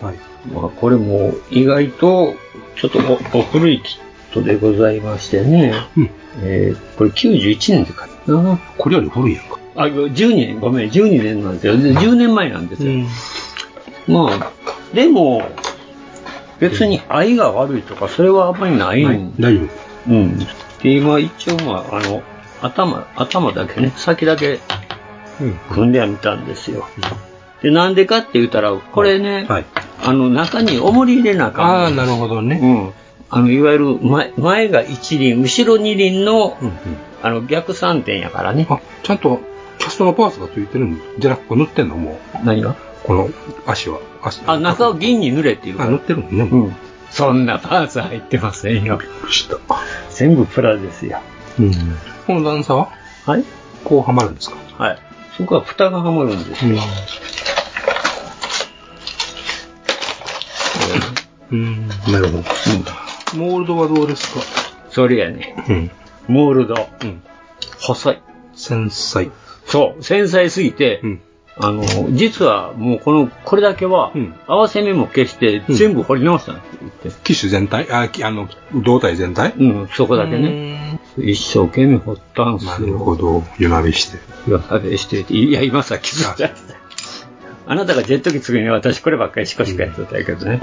[0.53, 2.35] まあこれも意外と
[2.77, 2.99] ちょっと
[3.35, 5.75] おお古いキットでございましてね、
[6.43, 8.59] えーこれ91年で買ったな。
[8.79, 9.59] これより古いやんか。
[9.77, 11.77] あ、12年、ごめん、12年なんですよ。
[11.77, 12.93] で10年前なんですよ。
[14.07, 14.53] まあ、
[14.95, 15.43] でも、
[16.61, 19.67] 別に愛が悪いとか、それはあんまりないん大丈
[20.09, 20.39] うん。
[20.39, 20.47] で、
[20.97, 22.23] 今一応、まあ、あの、
[22.63, 24.61] 頭、頭だけね、先だけ、
[25.71, 26.87] 組んではみたんですよ。
[27.63, 29.47] で、なんでかって言ったら、これね、
[30.03, 31.65] あの、中に重り入れなあかん。
[31.67, 32.59] ああ、なるほどね。
[32.63, 32.93] うん。
[33.31, 36.59] あの、いわゆる前、前が一輪、後ろ二輪の、
[37.23, 38.67] あの、逆三点やからね。
[38.69, 39.41] あ、ちゃんと、
[39.79, 42.45] キャストのパーツがついてるんじゃなくて塗ってんのもう。
[42.45, 42.77] 何が？
[43.03, 43.29] この
[43.67, 43.99] 足は。
[44.23, 46.43] 足あ、中を銀に塗れっていうあ、塗ってるのね。
[46.45, 46.77] うん。
[47.11, 49.01] そんなパーツ入ってませんよ。
[49.31, 49.59] した。
[50.11, 51.21] 全部プラですよ。
[51.59, 51.73] うん。
[52.27, 52.93] この段差は？
[53.27, 53.45] はい
[53.85, 54.57] こうはまるんですか？
[54.79, 54.99] はい。
[55.37, 56.77] そこは蓋がはまるんですよ。
[61.51, 61.89] うん。
[61.89, 62.45] なるほど。
[63.35, 64.41] モールドはどうですか？
[64.91, 65.55] それやね。
[65.69, 65.91] うん。
[66.29, 66.89] モールド。
[67.81, 68.23] 細い。
[68.55, 69.31] 繊細。
[69.67, 70.03] そう。
[70.03, 71.01] 繊細すぎて、
[71.57, 74.13] あの、実はもうこの、これだけは、
[74.47, 77.23] 合わせ目も消して全部掘り直したんですって。
[77.23, 77.91] 機種全体？
[77.93, 79.55] あ、きあの、胴体全体？
[79.59, 80.99] うん、そこだけね。
[81.17, 82.71] 一生懸命掘ったんすよ。
[82.73, 83.45] なるほど。
[83.59, 84.19] 湯鍋して。
[84.49, 86.57] 夜鍋してて、いや、今さ、気づいちゃった。
[87.67, 90.61] あなたがジェット機作るには私こればっかりしこしかやってたけどね。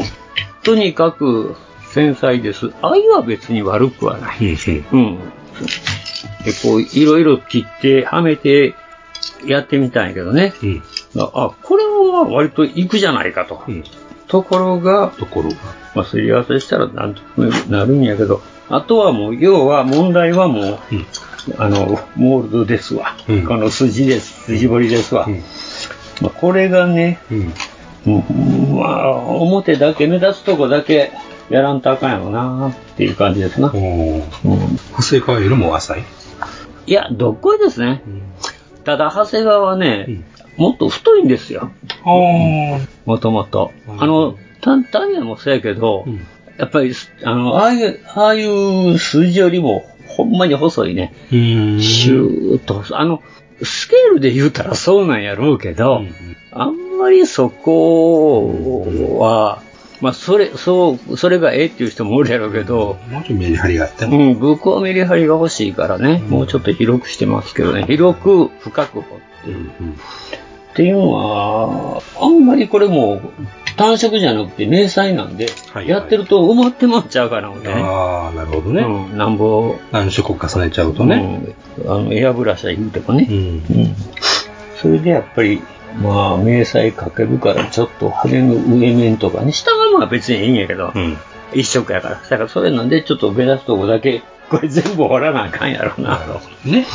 [0.64, 1.56] とにかく
[1.94, 2.72] 繊細です。
[2.82, 4.38] 愛は別に悪くはない。
[4.40, 5.18] うん。
[6.46, 8.76] で、こう、いろいろ切って、はめて、
[9.46, 10.54] やってみたんやけどね。
[11.18, 13.62] あ、これは割といくじゃないかと。
[14.28, 15.56] ところが、ところが。
[15.96, 20.80] まあ、すり合わせしたらなんともなるんやけど、あとはもう、要は問題はもう、
[21.58, 23.16] あの、モールドですわ。
[23.48, 24.46] この筋です。
[24.46, 25.28] 筋彫りですわ。
[26.22, 27.54] まあ、これがね、うん
[28.76, 31.12] まあ、表だけ、目立つとこだけ
[31.50, 33.70] やらんとあかんやろなっていう感じですな。
[33.74, 34.24] うん
[34.98, 36.04] 長谷川よりも浅い？
[36.88, 38.02] いや、どっこいですね。
[38.84, 40.24] ただ、長谷川はね、
[40.58, 41.72] もっと太いんですよ。
[43.06, 43.72] もともと。
[43.98, 46.06] あの、タタミヤもそうやけど、
[46.58, 51.14] やっぱり、あの、ああいう、ああいう数字よりも、ほんまに細いね。
[51.30, 52.84] シューッと。
[52.92, 53.24] あの、
[53.64, 56.04] スケールで言うたらそうなんやろうけど、
[56.52, 58.86] あんまりそこ
[59.20, 59.64] は、
[60.02, 69.72] まあ、それ、そう、それがええっていう人もおるやろうけど、もうちょいメリハリがあってうん、僕はメリハリが欲しいからね、もうちょっと広くしてますけどね、広く深く掘ってる。
[70.72, 73.22] っていうのは、あんまりこれも
[73.76, 75.50] 単色じゃなくて明細なんで、
[75.86, 77.56] やってると埋まってまっちゃうかな、ね。
[77.68, 78.82] ああ、なるほどね。
[78.82, 81.56] うん、なんぼ、何色重ねちゃうとね。
[81.78, 83.28] うんあの、エアブラシは言うてもね。
[83.30, 83.96] うん
[84.82, 85.62] それでやっぱり、
[86.00, 90.94] まあ、明細かけるから、ちょっと羽の上面とかね、下はまあ別にいいんやけど、
[91.54, 92.16] 一色やから。
[92.16, 96.70] だからそれなんで、ちょっと目立つとこだけ、これ全部掘らなあかんやろな、と。
[96.70, 96.86] ね。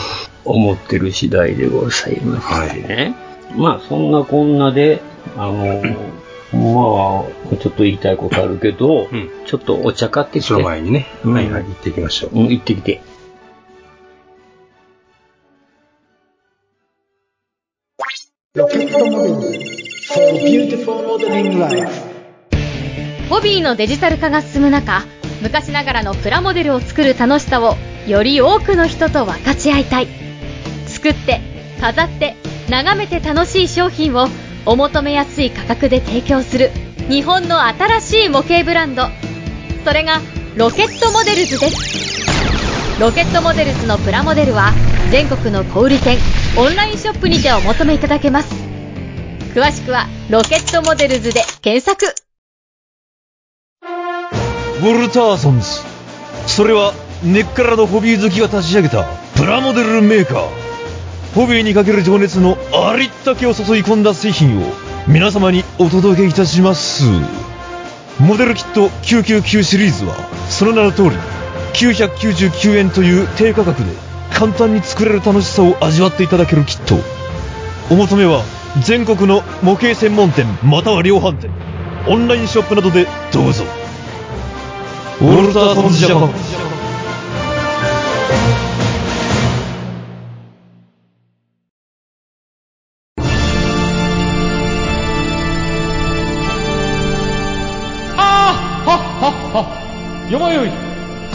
[0.44, 3.14] 思ってる次第でございましてね。
[3.56, 5.00] まあ、そんなこんなで、
[5.36, 5.82] あの、
[6.52, 9.08] まあ、ちょっと言いたいことあるけど、
[9.46, 10.48] ちょっとお茶買ってきて。
[10.48, 12.38] その前にね、うんはいはい、行ってきましょう。
[12.38, 13.02] うん、行ってきて。
[23.28, 25.04] ホビーのデジタル化が進む中、
[25.42, 27.74] 昔ながらのプラモデルを作る楽しさを
[28.06, 30.08] より多くの人と分かち合いたい。
[30.86, 31.42] 作って、
[31.82, 32.34] 飾って、
[32.70, 34.28] 眺めて楽しい商品を
[34.64, 36.70] お求めやすい価格で提供する
[37.10, 39.02] 日本の新しい模型ブランド。
[39.84, 40.22] それが
[40.56, 42.75] ロケットモデルズです。
[42.98, 44.72] ロケットモデルズのプラモデルは
[45.10, 46.16] 全国の小売店、
[46.56, 48.54] オンラインショップにてお求めいただけます。
[49.54, 52.06] 詳しくはロケットモデルズで検索。
[53.82, 55.66] ウォルターソンズ。
[56.46, 59.04] それは根っからのホビー好きが立ち上げた
[59.34, 60.48] プラモデルメーカー。
[61.34, 64.72] ホビーにかける情熱のありったけを注い込んだ製品を
[65.06, 67.04] 皆様にお届けいたします。
[68.18, 70.14] モデルキット999シリーズは
[70.48, 71.35] その名の通り
[71.74, 73.90] 999円という低価格で
[74.32, 76.96] 簡単に作れる楽しさを味わっていただけるキット。
[77.90, 78.42] お求めは
[78.82, 81.50] 全国の模型専門店または量販店、
[82.08, 83.64] オンラインショップなどでどうぞ。
[85.20, 86.30] ウォルターソンズジャパン。
[98.18, 100.85] あはっはっはよまよい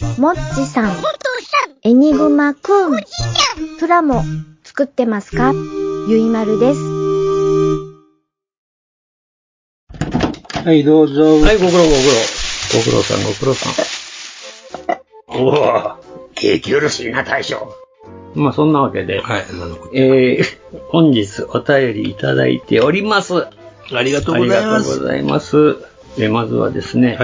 [0.00, 0.96] もっちさん、
[1.82, 3.00] エニグマくん、
[3.80, 4.22] プラモ
[4.62, 5.52] 作ってますか？
[6.08, 6.80] ゆいまるです。
[10.64, 11.40] はい、どうぞ。
[11.40, 11.90] はい、ご苦労ご苦労。
[12.78, 13.74] ご苦労さん、ご苦労さん。
[15.26, 15.96] おお、
[16.36, 17.74] 景気よろしいな、大将。
[18.36, 19.46] まあ、そんなわけで、はい、
[19.94, 20.44] えー、
[20.90, 23.34] 本日お便りいただいております。
[23.36, 23.50] あ
[24.02, 25.56] りがとうございますありがとうございます。
[26.18, 27.18] えーまずはですね、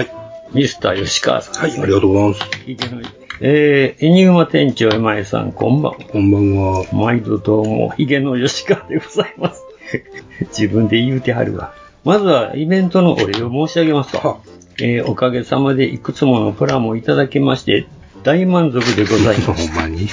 [0.53, 3.25] ミスター吉川さん、はい、ありがとうございます。
[3.41, 5.99] えー、エニグマ店長今井さん、こんばんは。
[5.99, 6.85] こんばんは。
[6.93, 9.61] 毎度どうも、ヒゲの吉川でございます。
[10.57, 11.73] 自分で言うてはるわ。
[12.05, 14.37] まずは、イベントのお礼を申し上げますわ。
[14.79, 17.87] えーおかげさまでいくつものプランをいただきまして、
[18.23, 19.67] 大満足でございます。
[19.71, 20.07] ほんまに。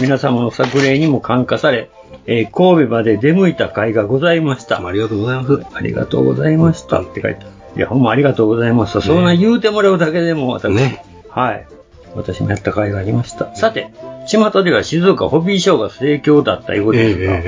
[0.00, 1.90] 皆様の作例にも感化され、
[2.26, 4.84] えー神戸まで出向いた甲斐がございました。
[4.84, 5.62] ありがとうございます。
[5.74, 7.02] ありがとうございました。
[7.02, 7.57] って書いてある。
[7.76, 9.00] いや、ほんまありがとうございました。
[9.00, 10.72] そんな言うてもらうだけでも私、
[11.28, 11.66] はい。
[12.14, 13.54] 私もやった甲斐がありました。
[13.54, 13.90] さて、
[14.26, 17.42] 巷では静岡ホビーショーが盛況だったようですが、え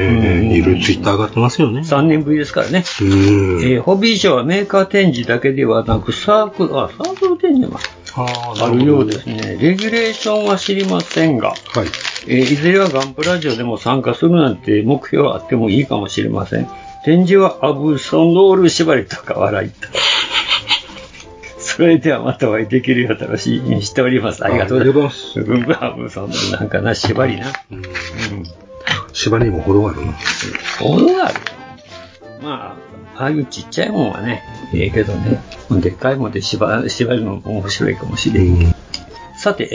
[0.52, 1.80] えいろいろツイッター上がってますよね。
[1.80, 2.84] 3年ぶりですからね。
[3.00, 3.08] うん。
[3.62, 7.78] えーホビーショーはメーカー展示だけではなく、サークル、あ、サークル展示も
[8.16, 9.56] あるようですね。
[9.60, 11.54] レギュレーションは知りませんが、
[12.28, 16.68] えーいずれはガンプラジオでも参加するなんて目標あってもいいかもしれません。
[17.04, 19.88] 展示はアブソンドール縛りとか笑いと。
[21.58, 24.44] それではまたお会いできるよう楽しみにしております。
[24.44, 25.40] ありがとうございます。
[25.40, 27.52] うん、アブソンなんかな、縛りな。
[27.70, 27.82] うん。
[29.12, 30.12] 縛りにも程があるな。
[30.78, 31.40] 程がある。
[32.42, 32.76] ま
[33.16, 34.42] あ、ああいうちっちゃいもんはね、
[34.74, 35.42] ええけどね、
[35.80, 38.74] でっかいもんで縛縛るのも面白いかもしれん。
[39.38, 39.68] さて、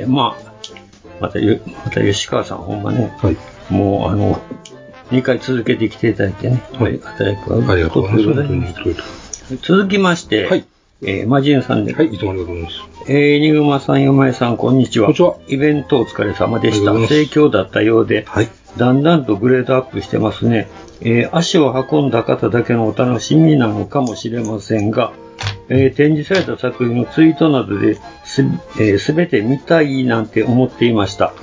[0.00, 0.52] えー、まあ、
[1.20, 3.12] またゆ、また吉川さんほんまね、
[3.70, 4.40] もうあの、
[5.12, 9.56] 2回続けてきていただいてね、ありがたいことありがとうございます。
[9.62, 10.64] 続きまして、
[11.02, 11.92] えー、マジンさんで。
[11.92, 12.76] はい、いつもありがとうございます。
[13.08, 15.06] えー、エニグマさん、ヨマエさん、こんにちは。
[15.06, 15.36] こんにちは。
[15.48, 16.92] イベントお疲れ様でした。
[16.92, 18.24] 盛況だったようで、
[18.78, 20.68] だんだんとグレードアップしてますね。
[21.00, 25.12] えー、足を運んだ方だけのお楽しみなのかもしれませんが、
[25.68, 27.94] えー展示された作品のツイートなどで
[28.24, 28.42] す、
[28.78, 31.34] えー、全て見たいなんて思っていました。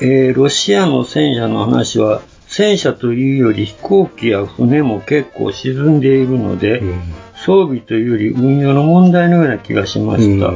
[0.00, 2.20] えーロシアの戦車の話は、
[2.56, 6.80] 戦車というより飛行機や船も結構沈んでいるので、
[7.34, 10.52] 装備というより運用の問題のような気がしました。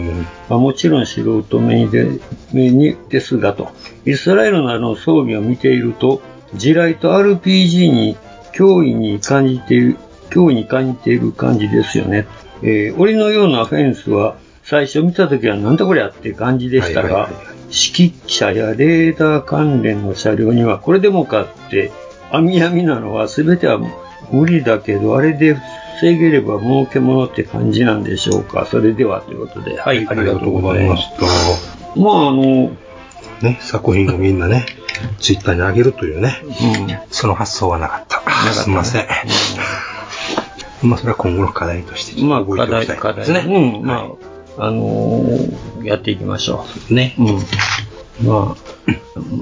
[0.48, 2.08] まあ、もちろん素人目にで
[2.54, 3.72] 目にですがと。
[4.06, 6.22] イスラエルなどの装備を見ていると、
[6.54, 8.16] 地雷と RPG に
[8.54, 9.96] 脅威に感じている、
[10.30, 12.26] 脅威に感じている感じですよね。
[12.62, 14.36] えー檻のようなフェンスは
[14.70, 17.28] 最初見た時はなんだこりゃって感じでしたが、
[17.70, 21.90] 指揮車やレーダー関連の車両にはこれでもかって、
[22.30, 23.80] 網網なのは全ては
[24.30, 25.56] 無理だけど、あれで
[26.00, 28.64] 防げれば儲けものって感じなんでしょうか。
[28.64, 31.02] それではということで、はい、ありがとうございます。
[31.96, 32.70] まあ、あの、
[33.42, 34.66] ね、作品をみんなね、
[35.18, 36.44] ツイッターに上げるというね、
[37.10, 38.20] その発想はなかった。
[38.52, 39.06] すみません。
[40.82, 43.40] まあ、それは今後の課題として、まあ、動いておきたい課ですね。
[43.40, 44.29] 題うん、まあ、
[44.62, 46.94] あのーやっていきましょう。
[46.94, 47.14] ね。
[47.18, 48.26] うん。
[48.26, 48.56] まあ、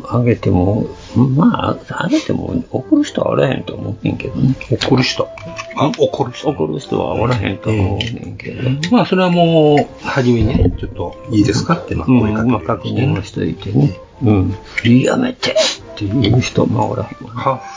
[0.17, 4.55] あげても、まあ、あげても怒る人はおらへんと思うねんけどね。
[4.71, 5.29] 怒る人
[5.77, 8.81] あ、怒る人怒る人はおらへんと思うねんけどね。
[8.93, 13.99] まあ、それはもう、初めにね、ちょっと、いいですかって、まあ、うん、声かけまあ、確認をしといてね。
[14.23, 14.55] うん。
[14.85, 15.55] やめてっ
[15.97, 17.35] ていう人もおらへんわ。
[17.35, 17.63] は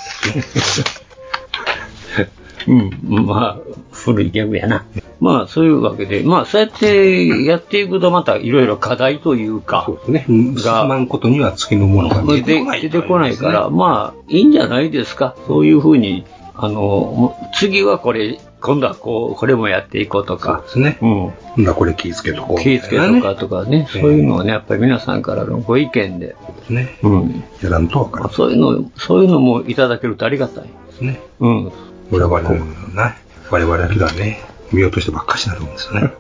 [2.68, 4.86] うん、まあ、古いギャグやな。
[5.20, 10.56] まあ、そういうわけで、まあ、そうやってやっていくとまたいろいろ課題というか、そうですね。
[10.58, 12.82] 進まんことには次のものが出てこない。
[12.82, 15.36] 出てこないから、まあ、いいんじゃないですか。
[15.48, 20.62] そういうふうに、あの、次はこれ、今度はこう、これもやっていこうとか。
[20.66, 20.98] ですね。
[21.02, 21.30] うん。
[21.30, 22.62] ほんだらこれ気ぃつけとこう。
[22.62, 26.36] 気ぃつけとかとかね、そういうのをね、やっぱり皆さんからのご意見で、
[26.70, 26.98] ね。
[27.02, 27.44] うん。
[27.62, 28.30] やらんとわかる。
[28.34, 30.64] そういうの、そういうのもいただけるとありがたい。
[30.64, 31.20] ですね。
[31.40, 31.72] うん。
[32.12, 32.56] 我々の
[32.94, 33.16] な、
[33.52, 36.12] 我々がね、見落としてばっかしになるんですよね。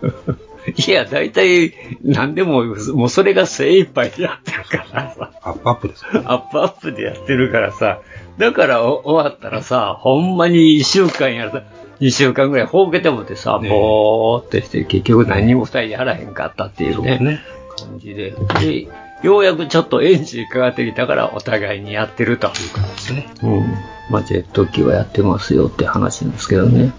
[0.76, 2.63] いや、大体、何でも、
[2.94, 5.32] もうそれが精一杯でやってるからさ。
[5.41, 6.06] アップアップです。
[6.13, 8.00] アップアップでやってるからさ。
[8.38, 11.62] だからお終わったらさ、ほんまに一週間やると、
[12.00, 17.41] 二週間ぐらいほうけてもってさ、ぼーってして、結局何にも二人でやらへんかったっていうね、
[17.78, 18.36] 感じで。
[18.60, 18.88] で、
[19.24, 22.50] ようやくちょっとエンジンかかってきたから、お互いにやってると。
[22.50, 22.56] で
[22.98, 23.28] すね。
[23.44, 23.65] うん。
[24.10, 26.91] まあ、ジェット機はやってますよって話なんですけどね。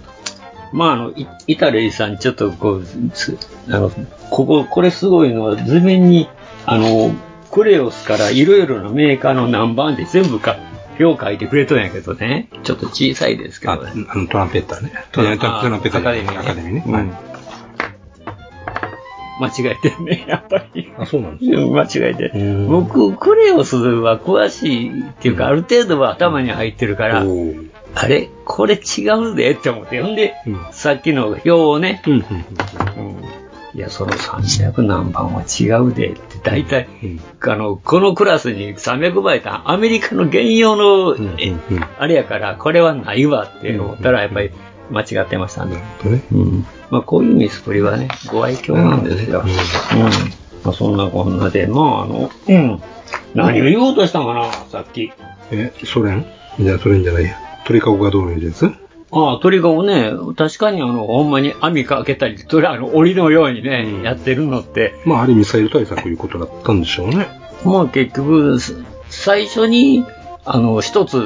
[0.72, 3.36] まあ、あの、いイタレイさん、ちょっとこう、す
[3.68, 3.90] あの、
[4.30, 6.28] ここ、これすごいのは図面に、
[6.66, 7.12] あの、
[7.50, 10.56] クレオスからいろいろなメーカーの何番で全部か、
[10.98, 12.48] 表書いてくれとんやけどね。
[12.62, 14.06] ちょっと小さいですけどね。
[14.08, 14.92] あの、トランペッターね。
[15.12, 16.84] トラントランペッターアカデミーねアカデミーね。
[16.86, 17.32] うんはい
[19.40, 20.92] 間違えてるね、 やっぱり。
[20.96, 22.66] あ、そうなんですうん間違えてる。
[22.68, 27.24] 僕、クレオスは詳しいっていうか、ある程度は頭に入ってるから、
[27.94, 28.30] あれ？
[28.44, 30.02] これ違うでって思って。
[30.02, 30.34] ほんで、
[30.72, 32.24] さっきの表をね、うん
[33.74, 36.88] いや、その300何番は違うでって、大体、
[37.40, 41.54] あの、このクラスに300倍ってアメリカの原用の、え
[41.98, 44.50] あれやから、これはないわって思ったら、やっぱり
[44.90, 45.82] 間違ってましたね。
[46.32, 46.66] うん。
[46.90, 49.40] まあ、こういうミスプリはね、ご愛嬌なんですよ。
[49.40, 49.48] うん。
[50.62, 52.82] まあ、そんなこんなで、まあ、あの、うん。
[53.34, 55.10] 何を言おうとしたかな、さっき。
[55.50, 56.26] え、ソ連？
[56.60, 57.38] じゃあ、ソ連じゃないや。
[57.66, 58.72] 鳥かごがどうのやつ？
[59.14, 67.28] ああ、鳥がね、確かにあの、ほんまに網かけたり、鳥、あの、檻のようにね、やってるのって、まあ、あれミサイル対策いうことだったんでしょうね。
[67.64, 68.74] まあ結局、す
[69.10, 70.04] 最初に、
[70.44, 71.22] あの、一つ、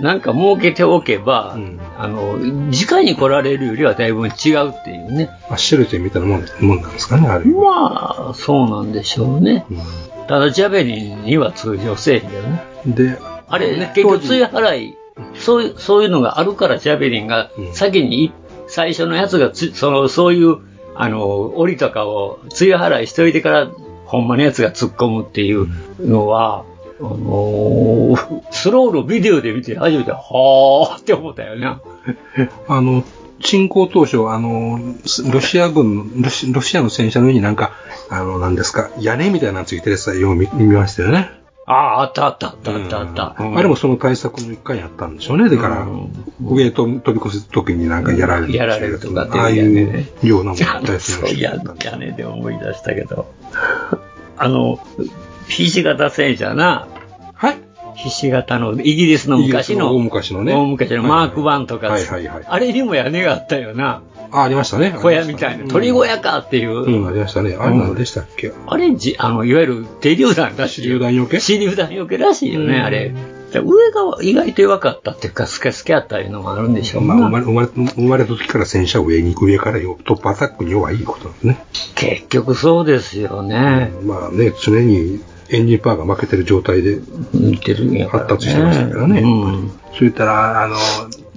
[0.00, 1.58] なんか設けておけば、
[1.98, 5.30] あの、直に来られるよりはだいぶ違うっていうね。
[5.48, 7.44] あ、シェルテみたいなもんもんなんですかね、あれ。
[7.46, 9.66] まあ、そうなんでしょうね。
[10.28, 12.62] ただ、ジャベリンには通常せえへんけどね。
[12.86, 13.18] で、
[13.48, 14.96] あれ、結局、追払い、
[15.40, 18.32] そういう、そういうのがあるから、ジャベリンが先にい、
[18.68, 20.58] 最初のやつがつ、その、そういう、
[20.94, 23.70] あの、檻とかを追払いしといてから、
[24.04, 25.68] ほんまのやつが突っ込むっていう
[26.00, 26.64] のは、
[27.00, 31.78] あのースローのビデオで見て初めて、はーって思ったよね。
[32.68, 33.04] あの、
[33.40, 34.78] 侵攻当初、あの、
[35.32, 37.72] ロシア軍の、ロシアの戦車の上になんか、
[38.10, 41.39] あの、なんですか、屋根みたいなのついてるやつはよう見見ましたよね。
[41.70, 43.34] ああ、あったあったあったあったあった。
[43.38, 45.48] あれもその対策の一回やったんでしょうね。
[45.48, 45.86] だから、
[46.42, 48.52] 上へと飛び越す時になんかやられる。
[48.52, 51.54] やられるとかってああいいうようなもんあったやつそうや、
[51.84, 53.32] 屋根で思い出したけど。
[54.36, 54.80] あの、
[55.46, 56.88] ひし形戦車な。
[57.34, 57.58] はい
[57.94, 60.54] ひし形の、イギリスの昔の、大昔のね。
[60.54, 62.44] 大昔のマーク1とか、はいはいはい。
[62.48, 64.02] あれにも屋根があったよな。
[64.32, 64.94] あ、ありましたね。
[65.00, 65.66] 小屋みたいな。
[65.66, 66.72] 鳥小屋かっていう。
[66.72, 67.56] うん、ありましたね。
[67.58, 68.52] あれ何でしたっけ？
[68.66, 70.82] あれじ、あの、いわゆる手榴弾らしい。
[70.82, 71.38] 手榴弾よけ？
[71.38, 73.12] 手榴弾よけらしいよね、うんあれ。
[73.52, 81.58] 上が意外と弱かったっていうか、スケスケあったいうのもあるんでしょうまあ、な生まれ、生まれ、生まれた時から戦車上に、上からよトップアタックに弱いことですね。
[81.96, 83.90] 結局そうですよね。
[84.04, 87.00] まあね、常にエンジンパワーが負けてる状態で
[88.08, 89.20] 発達してましたからね。
[89.20, 90.76] そう言ったら、あの、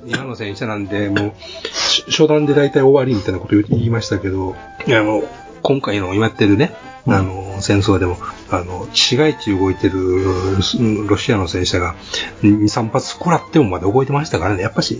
[0.06, 4.56] 今の戦車なんで、もう、し初段で大体終わりみたいなこと言いましたけど、
[4.88, 5.24] あの、
[5.62, 6.74] 今回の今やってるね、
[7.08, 8.18] あの、戦争でも、
[8.50, 11.96] あの、市街地動いてるうんロシアの戦車が
[12.42, 14.98] 2、3発食らってもまだ動いてましたからね、やっぱし、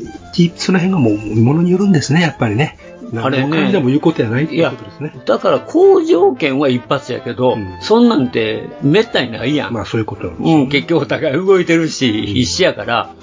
[0.56, 2.78] その辺がもう、ものによるんですね、やっぱりね。
[3.16, 3.72] あれね。
[3.72, 5.14] でも言うことやないっていうことですね。
[5.26, 9.74] だから、好条件は一発やけど、そんなんてめったにないやん。
[9.74, 13.14] まあそういうことなんですうん、結局お互い動いてるし、必死やから、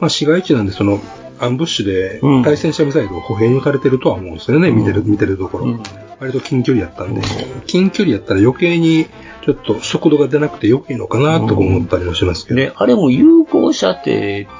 [0.00, 1.00] まあ市街地なんで、その、
[1.40, 5.78] アンブッシュで対戦車ミサイルを歩兵に撃たれてるとは思うんですよね、見てる、見てるところ。
[6.18, 7.22] 割と近距離やったんで、
[7.66, 9.06] 近距離やったら余計に
[9.44, 12.56] ちょっと速度が出なくて良いのかなとか思ったりもしますけど。
[12.56, 14.04] で、あれも有効射程っ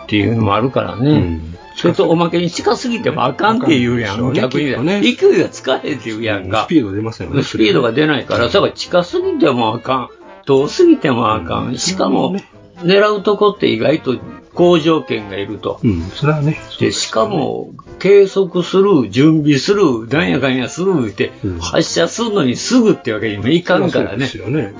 [0.07, 1.41] ていうのもあるからね。
[1.77, 4.67] それとおまけに近すぎてもあかんって言うやん、逆に。
[4.67, 6.65] 勢いがつかへんって言うやんか。
[6.65, 7.43] スピード出ませんよね。
[7.43, 10.09] スピードが出ないから、だから近すぎてもあかん。
[10.47, 11.77] 遠すぎてもあかん。
[11.77, 12.37] しかも、
[12.79, 14.17] 狙うとこって意外と
[14.55, 15.81] 好条件がいると。
[15.83, 16.59] うん、それはね。
[16.81, 24.29] で、しかも、計測する、準備する、なんやかんやするって、発射するのにすぐってわけにもいかんからね。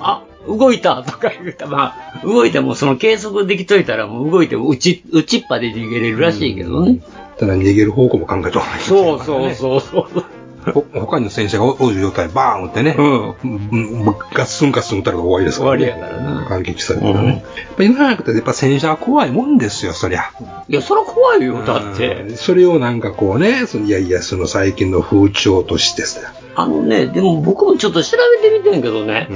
[0.01, 7.01] あ、動いたとか言うたまあ、動いてもその計測できといたらもう動いても打ち、打ちっぱで逃げれるらしいけどね。
[7.39, 10.25] ただ逃げる方向も考えとかないそうそうそうそう。
[10.73, 15.85] 他に戦車がおる状態、バーン撃ってね、うん、ガッスンガッスン撃ったら終わりですからね。
[15.85, 16.47] 終わりやからな。
[16.47, 17.29] 感激されたらね。
[17.29, 20.33] やっぱ今なくて、やっぱ戦車は怖いもんですよ、そりゃ。
[20.69, 22.37] いや、そりゃ怖いよ、だって。
[22.37, 26.33] それをなんかこうね、そのいやいや、その最近の風潮としてさ。
[26.55, 29.29] あのね、でも僕もちょっと調べてみてんけどね、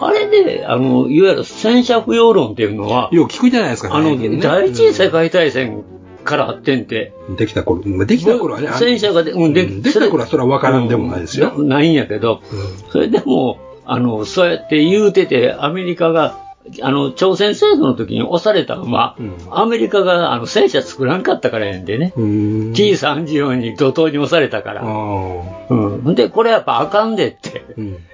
[0.00, 5.84] あれで、あの、いわゆる戦車不要論っていうのは、よく聞くじゃないですか、ね、あの、第一次世界大戦
[6.22, 7.12] からあってんて。
[7.36, 11.62] できた頃、できた頃はね、戦車がで、うん、でできた頃はそれは分からんでもないですよ。
[11.62, 12.42] ないんやけど、
[12.90, 19.16] それでも、あの、そうやって言うてて、アメリカが、あの、朝鮮戦争の時に押されたのは、
[19.50, 22.12] アメリカがあの戦車作らんかったからやんでね。
[22.16, 24.82] T34 に怒涛に押されたから。
[24.82, 26.14] うん。
[26.14, 27.64] で、これやっぱあかんでって、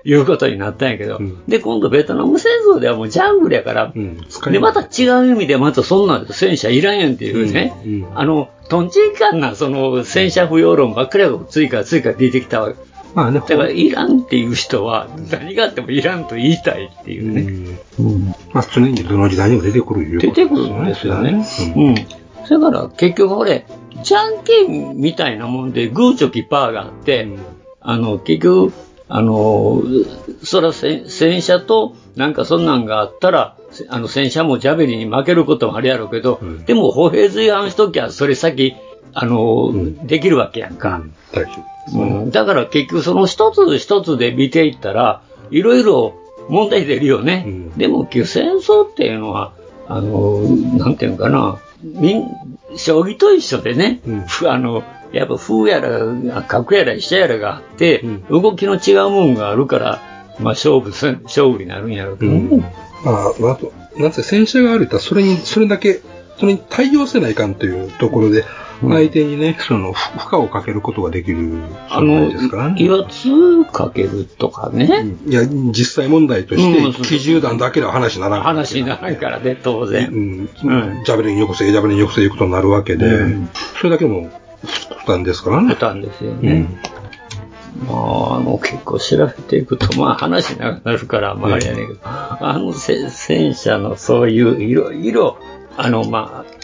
[0.05, 3.92] いうことになったんやけど、で、今度ベトナム戦争ではもうジャングルやから、
[4.51, 7.74] で、また違う意味でまたそんな戦車いらんやんっていうね、
[8.14, 12.72] あの、とんちんかんな、その戦車不要論ばっかりが追加追加出てきた。
[13.18, 17.80] まあね、だから、いらんっていう人は、何があってもいらんと言いたいっていうね。
[18.52, 21.44] まあ、常にどの時代にも出てくるいう出てくるんですよね。
[21.74, 21.94] うん。
[21.94, 22.02] だ
[22.60, 23.66] から、結局俺、
[24.04, 27.26] じゃんけんみたいなもんで、グーチョキパーがあって、
[27.80, 28.72] あの、結局、
[29.08, 29.82] あの、
[30.44, 33.56] そら戦車となんかそんなんがあったら、
[33.88, 38.76] あの戦車もジャベリに負けることもあるやろうけど、でも歩兵随伴しときゃ、それ先、
[39.14, 39.72] あの、
[40.06, 41.02] できるわけやんか。
[41.94, 46.14] うん、だから結局その一つ一つで見ていったら、いろいろ
[46.48, 47.46] 問題出るよね。
[47.76, 48.24] でも戦
[48.56, 49.52] 争っていうのは、
[49.86, 50.40] あの、
[50.76, 51.59] なんていうのかな、
[52.76, 54.00] 将棋と一緒でね、
[54.46, 54.82] あの、
[55.12, 60.00] やっぱ風やら、角やら飛車やらがあって、動きの違うもんがあるから、
[60.38, 62.74] まあ勝負せ、勝負になるんやろうけどね。
[63.04, 66.00] まあ、あと、なんせ戦車があると、それに、それだけ、
[66.38, 68.44] それに対応せないかんというところで、
[68.80, 71.58] 相手にね、その、負荷をかけることができる
[71.90, 72.82] あの、ですからね。
[72.82, 74.88] 威圧かけるとかね。
[75.26, 78.42] いや、実際問題として、機銃弾だけの話にならん。
[78.42, 80.08] 話にならんからね、当然。
[80.10, 80.48] うん。
[81.04, 83.08] ジャベリンよこせ、ジャベリンよこせいうことになるわけで、
[83.78, 84.30] それだけの
[84.62, 85.74] 負担ですからね。
[85.74, 86.66] 負担ですよね。
[87.86, 95.38] まあ、もう結構調べていくと、まあ話長くなるから、まああれやねんけど、あの戦車のそういういろいろ、
[95.76, 96.57] あの、まあ、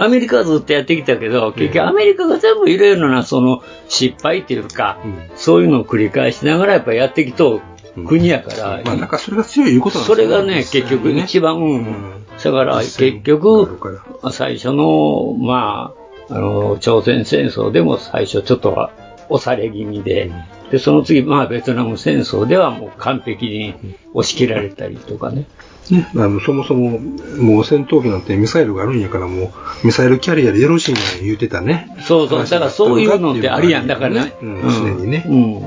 [0.00, 4.98] アメリカはずっとやってきたけど、結局アメリカが全部いろいろなその失敗っていうか、
[5.36, 7.60] そういうのを繰り返しながらやっぱやってきと
[8.06, 14.00] 国やから、まあ、なんかそれが強いいうことなんそれがね、結局一番、うん、だから結局、
[14.32, 15.92] 最初の、ま
[16.28, 18.92] あ、あの、朝鮮戦争でも最初ちょっとは
[19.28, 20.30] 押され気味で、
[20.70, 23.74] で、その次、まあ、ベトナム戦争ではもう完璧に
[24.14, 25.46] 押し切られたりとかね。
[25.90, 31.96] ね、あのそもそも、もう戦闘機なんてミサイルがあるんやから、もう、ミサイルキャリアでよろしいんや言うてたね。
[32.00, 34.34] そうそう、だからそういうのってありやん、だからね。
[34.40, 35.24] うん、常にね。
[35.26, 35.60] うん。
[35.60, 35.66] で、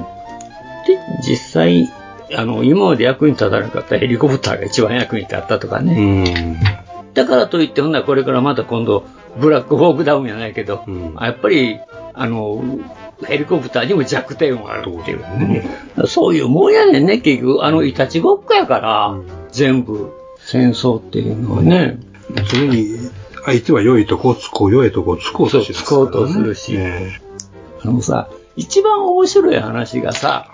[1.27, 1.91] 実際、
[2.35, 6.59] あの、今まで役に立たなかったヘリコプターが一番役に立ったとかね。
[7.13, 9.05] だからといって、ほんならこれからまた今度、
[9.37, 10.83] ブラックホークダウンじゃないけど、
[11.19, 11.79] やっぱり、
[12.13, 12.63] あの、
[13.23, 15.65] ヘリコプターにも弱点はあるっていう、ね、
[16.07, 17.63] そういうもんやねんね、結局。
[17.63, 19.15] あの、いたちごっこやから、
[19.51, 21.97] 全部、戦争っていうのはね。
[22.51, 22.97] 常に、
[23.45, 26.77] 相手は良いとこつこう、良いとこつこうとする、つこうとするし。
[27.83, 30.49] あのさ、一番面白い話がさ、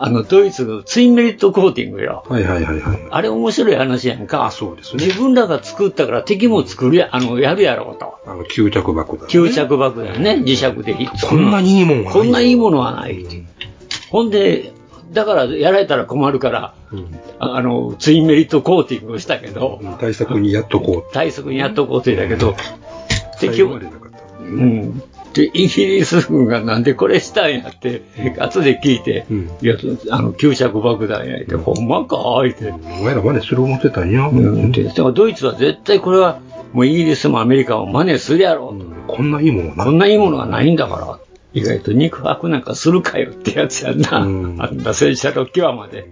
[0.00, 2.24] あの、ドイツのツインメリットコーティングよ。
[2.28, 3.08] はいはいはいはい。
[3.10, 4.46] あれ面白い話やんか。
[4.46, 5.04] あ、そうですね。
[5.04, 8.14] 自分らが作ったから敵も作るや、あの、やるやろうと。
[8.24, 9.32] あの、吸着爆弾、ね。
[9.32, 10.94] 吸着爆弾ね、磁石で。
[11.28, 12.12] こんなにいいもんはない。
[12.12, 13.26] こんないいものはない。
[14.10, 14.72] ほんで、
[15.12, 21.12] だからやられたら困るから、うん、あの、ツインメリットコーティングをしたけど、対策にやっとこう。
[21.12, 22.54] 対策にやっとこうって言ったけど、
[23.40, 23.80] 敵を、
[24.40, 25.02] うん。
[25.38, 28.02] で、イギリス軍がなんでこれしたんやって、
[28.40, 29.76] 後で聞いて、うん、いや、
[30.10, 32.72] あの、吸着爆弾やって、ほんまかーって。
[32.72, 34.26] お前ら真似する思ってたんや。
[34.26, 34.72] うん。
[34.72, 36.40] で、だからドイツは絶対これは、
[36.72, 38.74] もうイギリスもアメリカも真似するやろ、
[39.06, 41.18] こんないいものがこんないいものがないんだから、
[41.54, 44.16] 意外と肉薄なんかするかよってやつやんな。
[44.16, 46.08] あんな戦車6キワまで。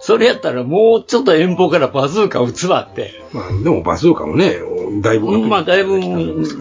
[0.00, 3.12] それやったらもうちょっと遠方からバズーカ撃つわって。
[3.32, 4.56] まあ、でもバズーカもね、
[5.02, 6.00] だいぶ、うんまあだいぶ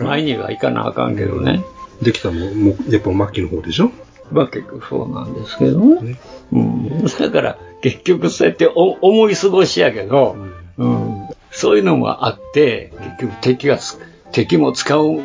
[0.04, 1.64] 前には行かなあかんけどね。
[2.02, 3.92] できたのも、やっぱ末期の方でしょ？
[4.32, 6.18] まあ結局そうなんですけどね。
[6.52, 7.06] うん。
[7.06, 10.36] だから結局そうやってお思い過ごしやけど、
[10.78, 11.28] うん。
[11.52, 14.00] そういうのもあって、結局敵がつ、
[14.32, 15.22] 敵も使う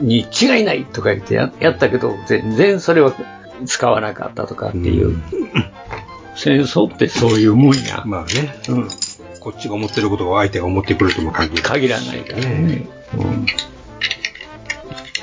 [0.00, 3.12] に違いないとか言ってややったけど、全然それは
[3.66, 5.20] 使わなかったとかっていう。
[6.34, 8.04] 戦争ってそういうもんや。
[8.06, 8.54] まあね。
[8.68, 8.88] うん。
[9.40, 11.62] こっちが思ってることを相手が思ってくれるとも限らない。
[11.62, 12.86] 限らないからね。
[13.16, 13.46] うん。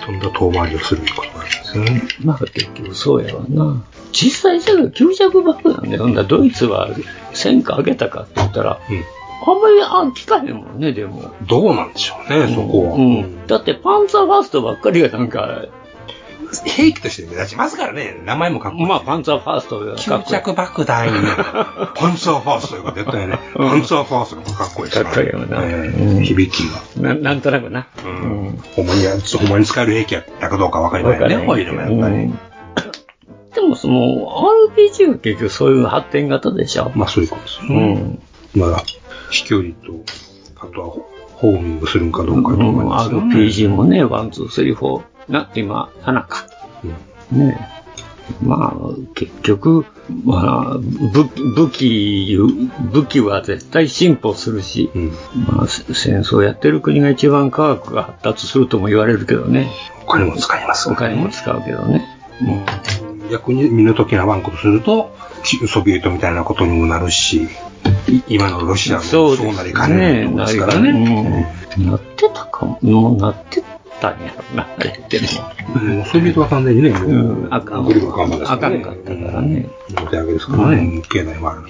[0.10, 2.02] とんだ遠回りをすることなんですよね。
[2.24, 3.84] まあ結局そうやわな。
[4.12, 6.90] 実際じゃあ吸着爆弾で、ほんだらドイツは
[7.34, 8.80] 戦果上げたかって言ったら、
[9.46, 11.32] あんまりあ聞かへんもんね、でも。
[11.48, 12.96] どうなんでしょうね、そこは。
[12.96, 13.48] うん。
[13.48, 15.66] だってパンツァーファーストばっかりがなんか、
[16.66, 18.86] 兵器として目立ちますからね、名前もかっこいい。
[18.86, 21.14] まあパンツァーファーストがかっ吸着爆弾に、
[21.96, 26.64] パンツァーファーストが絶対ね、パンツァーファーストの方がかっこいいですかっこいいよなええ響き
[26.98, 27.14] が。
[27.14, 27.88] ななんとなくな。
[28.04, 28.64] うん。
[28.76, 32.34] ほんまにや、ほんまに使える兵器やったかどうかわかりませんね、ホイールもやっぱり。
[33.56, 33.96] でもその、
[34.76, 36.92] RPG は結局そういう発展型でしょ。
[36.96, 37.94] まあそういうことですようね。
[37.94, 38.20] ん。
[38.56, 38.84] まあ、
[39.30, 39.94] 飛距離と、
[40.62, 40.88] あとは
[41.40, 43.10] ホーミングするんかどうかと思います。
[43.10, 46.46] RPG もね、 one、two、three、four、な、今、7か。
[47.32, 47.80] ね。
[48.44, 49.86] まあ、結局、
[50.24, 51.24] まあ、武
[51.56, 52.38] 武器、
[52.92, 54.92] 武器は絶対進歩するし、
[55.52, 59.72] まあ、せ戦争やってる国が一番科学が発達するとも言われるけどね。
[60.04, 62.06] お金も使いますお金も使うけどね。
[63.32, 67.48] 逆に見の時なワンことすると、ちソビエトみたいなことにもなるし、
[68.08, 70.90] い今のロシアもそうなりかねないですからね。
[71.78, 71.86] うん。
[71.86, 75.84] なってたかも、もうなってたんやろな、あれっても。
[75.84, 77.14] もうソビエトは完全にね、もう、う
[77.48, 78.84] んあかんグリムカンマですあからね。
[78.84, 79.70] かんかったからね。
[79.92, 81.62] お手上げですからね、経済もある。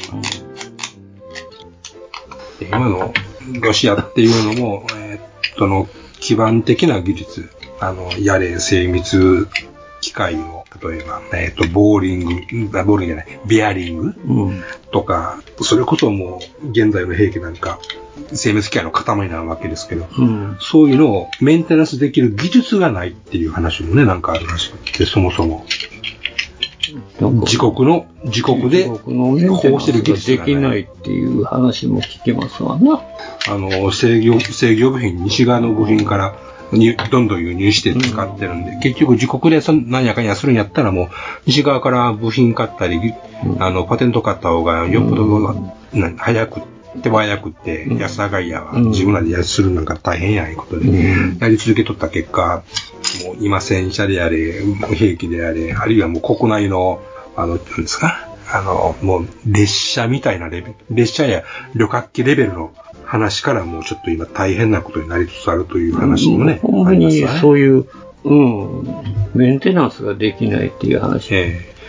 [2.60, 3.14] で今の
[3.62, 5.88] ロシアっていうのも、えーっとの、
[6.20, 7.50] 基盤的な技術、
[7.80, 9.48] あの、やれ精密
[10.10, 14.64] 機械を、例えば、えーっと、ボーリング、あボーリングじゃない、ビアリングうん。
[14.92, 17.80] とか、それこそもう、現在の兵器なんか、
[18.34, 20.58] 精密機械の塊なわけですけど、うん。
[20.60, 25.66] そういうのをメンテナンスできる技術がないっていう話もね、なんかあるらしくて、そもそも。
[27.22, 33.02] 自国の、自国で、自国のメンテナンスができないっていう話も聞きますわな。
[33.48, 41.10] あの、制御、制御部品、西側の部品から、にどんどん輸入して使ってるんで、結局自国でそん何やかんやするんやったらもう、
[41.46, 43.14] 西側から部品買ったり、
[43.60, 45.40] あの、パテント買った方がよっぽど、
[45.94, 46.62] な早く、
[47.02, 50.92] 手早くって、安上がりやわ、自分らでやするなんか大変やいうことで、
[51.40, 52.64] やり続けとった結果、
[53.26, 54.62] もう今戦車であれ、
[54.96, 57.02] 兵器であれ、あるいはもう国内の、
[57.36, 61.44] あの、なんですか、あの、もう列車みたいなレベル、列車や
[61.76, 62.74] 旅客機レベルの
[63.10, 67.88] 話からもうちょっと今大変なことになりつつあるという話もね、ほんまにそういう、
[68.24, 69.04] うん、
[69.34, 71.34] メンテナンスができないっていう話。
[71.34, 71.80] ええ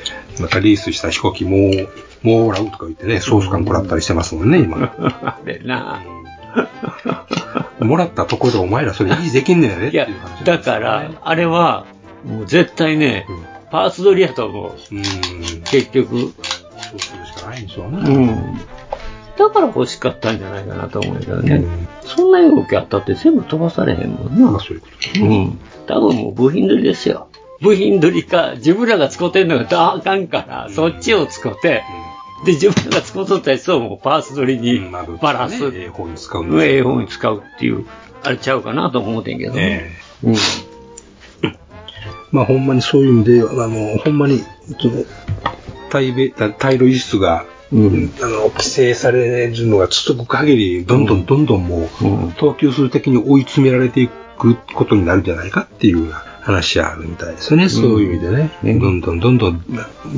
[0.40, 4.94] なんかリースした飛行機もう、もうらうとか言ってね、ソース感もらったりしてますもんね、今。
[5.22, 6.02] あれな。
[7.80, 10.44] もらったところでお前らそれ維持できんねんやねっていう話。
[10.44, 11.84] だから、あれは、
[12.24, 13.26] もう絶対ね、
[13.70, 14.72] パーツ取りやと思う。
[15.64, 16.32] 結局。
[16.90, 18.26] そうするしかないんでしょううね。
[18.26, 18.60] ん。
[19.40, 21.64] だから欲しかったんじゃないかなと思うけどね。
[22.02, 24.50] そんな動きあったって全部飛ばされへんもんな。
[24.50, 25.58] まあそういうことうん。
[25.86, 27.28] 多分もう部品取りですよ。
[27.62, 31.82] 部品取りか、自分らが使ってんのがあかんから、そっちを使って、
[32.44, 34.90] で、自分らが使っとったやつをもうパーツ取りに
[35.22, 35.64] バラす。
[35.64, 37.86] ええ方に使うんですええ方に使うっていう、
[38.22, 39.90] あれちゃうかなと思うてんけどね。
[40.22, 40.34] うん。
[42.30, 44.42] まあほんまにそういう意味で、あの、ほんまに、
[44.80, 45.04] その、
[45.88, 54.08] 対米、対ロ輸出が、あの、規制されるのが続く限り、どんどんどんどんもう、等級数的に追い詰められてい
[54.38, 56.10] くことになるんじゃないかっていう
[56.40, 58.50] 話はあるみたいですよね、そういう意味でね。
[58.80, 59.62] どんどんどんどん、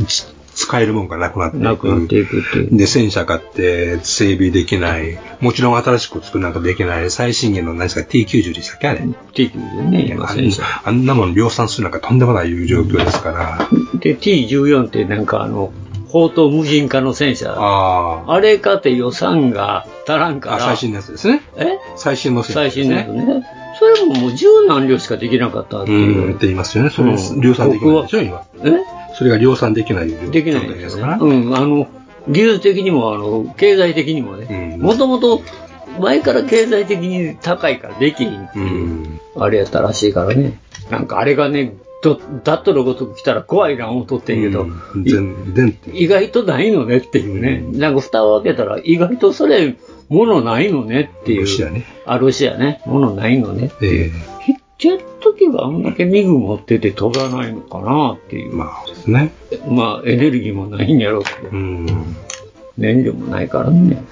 [0.06, 1.64] ち使えるもんがなくなっていく。
[1.64, 2.76] なくなっていくっていう。
[2.76, 5.18] で、戦車買って整備できない。
[5.40, 7.10] もちろん新しく作るなんかできない。
[7.10, 8.88] 最新鋭の何ですか？T90 でしたっけ？
[8.88, 9.00] あれ。
[9.00, 10.62] T90 ね、今あん戦車。
[10.84, 13.68] あんなもん量産するなんかとんでもないいう状況ですから。
[13.98, 15.72] で、T14 ってなんかあの、
[16.12, 17.54] 砲塔無人化の戦車。
[17.56, 20.56] ああれかって予算が足らんから。
[20.56, 21.40] あ最新のやつですね。
[21.56, 21.78] え？
[21.96, 23.06] 最新の戦車最ですね。
[23.08, 23.46] 新のやつね。
[23.78, 26.30] それももう十何両しかできなかったってういう。
[26.32, 26.90] ん、って言いますよね。
[26.90, 28.44] それうん量産できないでしょ、今。
[28.62, 28.70] え？
[29.14, 31.18] それが量産できないできないでですすから。
[31.18, 31.88] うん、あの、
[32.28, 35.42] 技術的にも、あの、経済的にもね、もともと
[35.98, 40.58] 前から経済的に高いからできひんっていう、あれやったらしいからね。
[40.90, 44.66] なんかあれがね、どダットのごとく来たら怖いな思っとってんけど、
[45.92, 47.64] 意外とないのねっていうね。
[47.78, 49.76] なんか蓋を開けたら、意外とそれ、
[50.08, 51.40] ものないのねっていう。
[51.42, 51.86] ロシアね。
[52.04, 52.82] あ、ロシアね。
[52.86, 54.12] ものないのねっていう。
[54.78, 58.52] ジェット機があんだけミグ持ってて飛ばないのかなっていう。
[58.52, 59.32] まあですね。
[59.68, 61.50] まあ、エネルギーもないんやろうけど。
[62.76, 64.02] 燃料もないからね。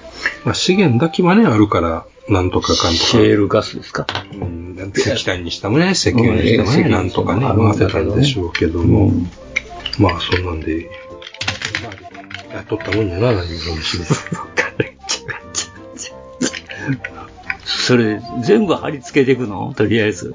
[0.45, 2.91] まあ資源だけはね、あるから、なんとかかんとか。
[2.93, 4.07] シェールガスですか？
[4.33, 9.11] うん、石炭にしてもね、石油にしてもね、うんなんとかね、あるんだ回けどねせたんでしょうけども、
[9.99, 10.89] まあそんなんで、
[11.83, 11.89] ま
[12.53, 14.05] あ、やっとったもんやな、何もしれ
[17.65, 19.73] それ、全部貼り付けていくの？
[19.75, 20.33] とりあえず。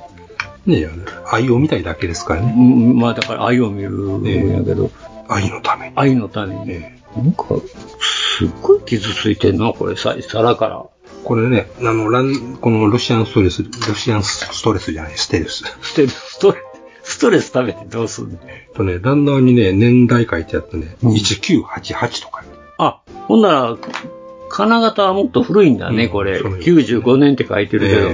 [0.66, 0.90] ねえ、
[1.30, 2.52] 愛を見たいだけですからね。
[2.56, 4.90] うん、まあだから愛を見るんやけど。
[5.28, 5.92] 愛のために。
[5.96, 6.80] 愛のために。
[7.16, 7.44] なんか、
[8.38, 10.84] すっごい傷ついてんな、これ、さ皿から。
[11.26, 15.64] これね、あの、ラン、このロシアンストレス、ロシアンストレスじゃない、ステルス。
[15.82, 16.58] ステルス、ストレ
[17.02, 18.38] ストレス食べてどうすんの？
[18.74, 22.44] とね、ランダーにね、年代書いてあってね、1988とか。
[22.78, 23.76] あ、ほんなら、
[24.50, 26.40] 金型はもっと古いんだね、これ。
[26.40, 28.08] 95年って書いてるけど。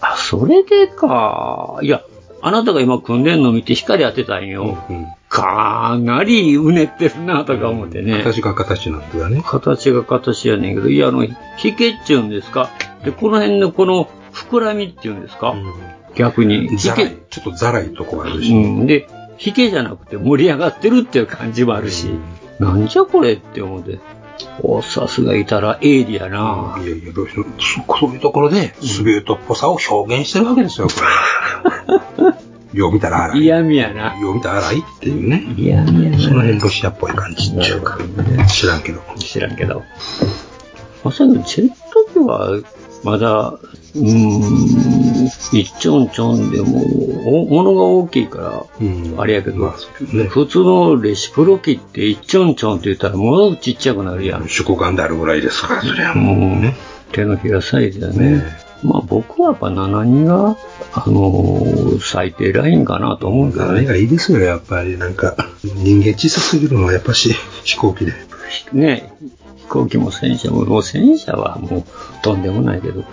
[0.00, 1.78] あ、それでか。
[1.80, 2.02] いや、
[2.46, 4.78] あなたが今組んでんの見て光当てたんよ。
[5.28, 8.18] かなりうねってるなとか思ってね。
[8.18, 9.42] 形が形なんだよね。
[9.44, 11.26] 形が形やねんけど、いや、あの、
[11.56, 12.70] ひけっちゅうんですか？
[13.04, 15.56] で、この辺のこの膨らみっていうんですか？
[16.14, 16.78] 逆に。
[16.78, 18.52] ザライ、ちょっとザラいとこあるし。
[18.52, 18.86] うん。
[18.86, 22.10] で、ひけじゃなくて盛り上がってるっていう感じもあるし、
[22.60, 23.98] なんじゃこれって思って。
[24.62, 26.78] おさすがいたら鋭利やな。
[26.82, 30.94] いやいや、ロシアそういうところで、スベートっぽさを表現してるわけですよ、こ
[32.22, 32.34] れ。
[32.72, 33.40] よう見たら荒い。
[33.40, 34.18] 嫌味やな。
[34.18, 35.54] よう見たら荒いっていうね。
[35.56, 36.18] 嫌味やな。
[36.18, 37.98] その辺ロシアっぽい感じっていうか。
[38.48, 39.00] 知らんけど。
[39.18, 39.82] 知らんけど。
[41.04, 41.74] まさにジェット
[42.12, 42.60] 機は、
[43.06, 46.82] まだ、うーん、一ちょんちょんでも、
[47.24, 48.64] お物が大きいから、
[49.22, 49.70] あれやけど、
[50.28, 54.48] 普通のレシプロ機って一ちょんちょんって言ったらものちっちゃくなるやん。
[54.48, 56.74] 主眼であるぐらいですから、そりゃももうね。
[57.12, 58.42] 手のひらサイズだね。
[58.82, 60.56] まあ僕はやっぱ72が、
[60.92, 63.70] あのー最低ラインかなと思うけどね。
[63.70, 64.98] あれがいいですよ、やっぱり。
[64.98, 68.12] なんか、人間小さすぎるのはやっぱし、飛行機で。
[68.72, 69.12] ね、
[69.45, 71.84] 飛行機も戦車も、もう戦車はもう
[72.22, 73.04] とんでもないけど、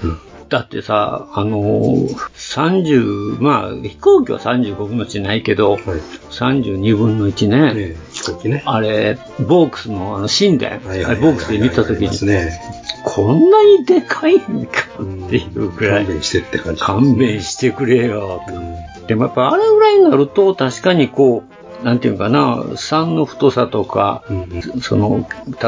[0.50, 7.96] だってさ、あのー30、まあ飛行機は35分の1ないけど、32分の1ね。
[8.12, 8.62] 飛行機ね。
[8.66, 12.60] あれ、ボークスのあの神殿、あれボークスで見たときに、ね。
[13.04, 16.06] こんなにでかいんかっていうぐらい。
[16.06, 16.82] 勘弁してって感じ。
[16.82, 19.08] 勘弁してくれよと。
[19.08, 24.24] でもやっぱあれぐらいになると確かにこう、なんていうかな、3の太さとか、
[24.82, 25.28] その、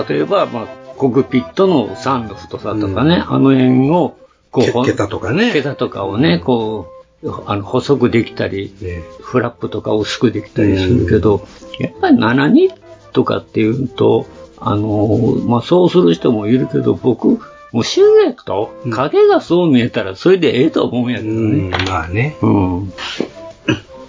[0.09, 4.17] 例えば、まあ、コクピットの3の太さとかね、あの辺を、
[4.51, 5.51] こう、桁とかね。
[5.51, 6.87] 桁とかをね、こ
[7.23, 8.73] う、あの、細くできたり、
[9.21, 11.45] フラップとか薄くできたりするけど、
[11.79, 12.69] やっぱり72
[13.11, 14.25] とかっていうと、
[14.57, 17.39] あの、まあ、そうする人もいるけど、僕、
[17.71, 21.69] もうシルエット、影がそう見えたらそれでええと思うんやけどね。
[21.85, 22.37] まあね。
[22.41, 22.93] うん。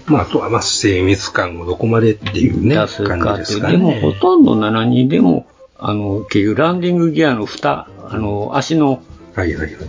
[0.07, 3.46] まあ、あとは、まあ、精密感をどこまでっていうね、出す感かっていう。
[3.46, 4.00] じですかでも、ね。
[4.00, 5.46] ほとんど72でも、
[5.78, 9.02] あの、結局ランディングギアの蓋、あの、足の、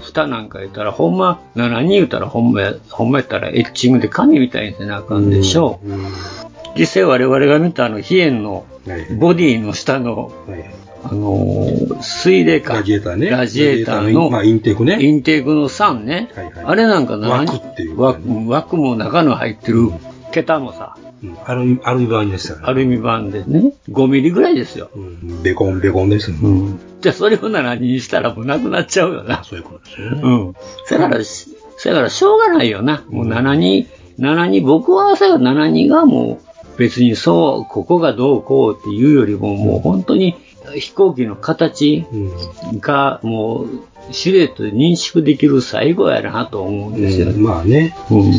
[0.01, 5.89] 蓋なんか言ったら、ほんま、72言ったら、ほんまや、ほんまやったら、エッチングで紙みたいにせなあかんでしょう。
[6.77, 8.65] 実際我々が見たあの、ヒエンの、
[9.17, 10.31] ボディの下の、
[11.03, 12.75] あのー水冷か。
[12.75, 13.29] ラジエーターね。
[13.29, 14.97] ラジエーターの、まあ、インテークね。
[15.01, 16.29] インテークの3ね。
[16.63, 18.21] あれなんか何枠っていう、枠。
[18.47, 19.91] 枠も中の入ってる
[20.31, 20.95] 桁もさ、
[21.45, 22.61] アルミ、アルミ板でしたね。
[22.63, 24.89] アルミ板でね、5ミリぐらいですよ。
[25.43, 26.37] ベコンベコンですね。
[27.01, 29.43] じゃあそれを何にしたらもうなくなっちゃうよな。
[29.43, 30.21] そういうことですよね。
[30.23, 30.53] うん。
[30.89, 31.49] だから、し
[31.85, 33.03] だからしょうがないよな。
[33.09, 33.87] もう72、
[34.19, 36.39] 72、僕はさ、72がも
[36.75, 40.35] う別にそう、ここがどうこうっていうよりももう本当に
[40.75, 42.05] 飛行機の形
[42.79, 43.67] がもう
[44.11, 47.29] シルエットで認識できる最後やなと思うんですよ。
[47.29, 47.95] うんまあね。
[48.09, 48.33] うん。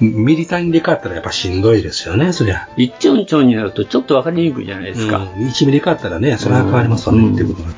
[0.00, 2.68] ミリ単位で買ったらやっぱしんどいですよね、そりゃ。
[2.76, 5.18] 一丁んちょんになるとちょっとわかりにくいじゃないですか。
[5.18, 7.74] うん1ミリ買ったらね、それは変わりますわね、っていうことが。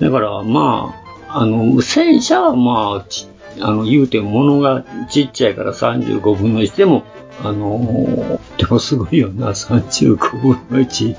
[0.00, 0.94] だからま
[1.28, 3.28] あ、あの、戦車はまあ、ち
[3.60, 7.04] あの、言うても物がちっちゃいから35分の1でも、
[7.42, 11.16] あの、でもすごいよな、35分の1。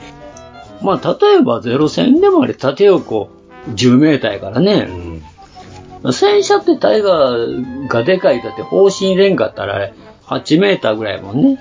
[0.82, 3.30] まあ、例えばゼ戦でもあれ縦横
[3.70, 4.88] 10メーターやからね。
[6.12, 9.94] 戦車ってタイガーがでかいだって方針連かったらあれ
[10.26, 11.58] 8メーターぐらいやもんね。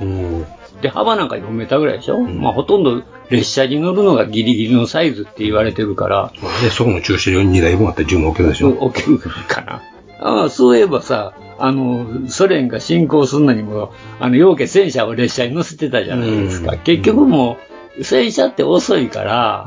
[0.83, 6.33] で、幅なんか4メーターぐらいでしょ、まあほとんど列車に乗るのがギリギリのサイズって言われてるから。
[6.63, 8.71] で、そこの駐車場に2台分あったら10分置けるでしょ。
[8.71, 9.83] 置けるかな。
[10.21, 16.77] ああ、そういえばさ、あの、ソ連が侵攻するのにも、あの、要件戦車を列車に乗せてたじゃないですか。
[16.77, 17.57] 結局も
[17.99, 19.67] う、戦車って遅いから、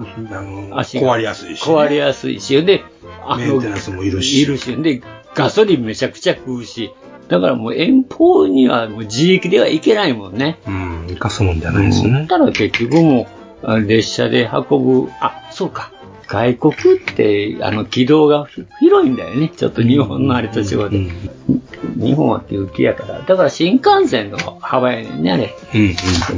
[0.74, 1.76] 足が壊れやすいしね。
[1.76, 2.84] 壊れやすいし、で、
[3.26, 4.42] あメンテナンスもいるし。
[4.42, 5.02] いるし、で、
[5.36, 6.92] ガソリンめちゃくちゃ食うし、
[7.28, 10.60] だからもう遠方にはもう自力では行けないもんね。
[10.68, 12.26] うん、生かすもんじゃないですね。
[12.28, 13.28] たら結局も
[13.64, 15.92] う、あ列車で運ぶ、あ、そうか。
[16.30, 16.76] 外国っ
[17.16, 19.50] て、あの、軌道がひ広いんだよね。
[19.50, 21.10] ちょっと日本のあれと違うで。
[21.96, 23.20] 日本は急気やから。
[23.20, 25.56] だから新幹線の幅やねんね、あれ。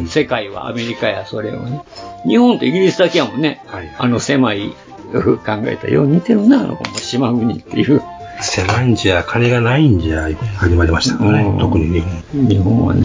[0.08, 1.82] 世界はアメリカや、それをね。
[2.26, 3.62] 日本とイギリスだけやもんね。
[3.98, 5.30] あの狭い、考
[5.66, 8.02] えたらよう似てるな、あの、島国っていう。
[8.40, 12.48] 狭いんじゃ、金がないんじゃ、始まりましたからね、特に日本。
[12.48, 13.04] 日本はね、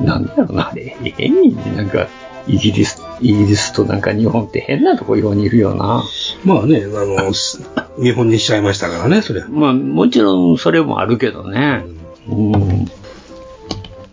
[0.00, 2.06] なんだろうな、あれ、変になんか、
[2.48, 6.02] イギリス、イギリスとなんか日本って変なとこようにいるよな。
[6.44, 7.62] まあね、あの、す
[8.02, 9.44] 日本にしちゃいましたからね、それ。
[9.48, 11.84] まあ、もちろんそれもあるけどね。
[12.28, 12.88] うん。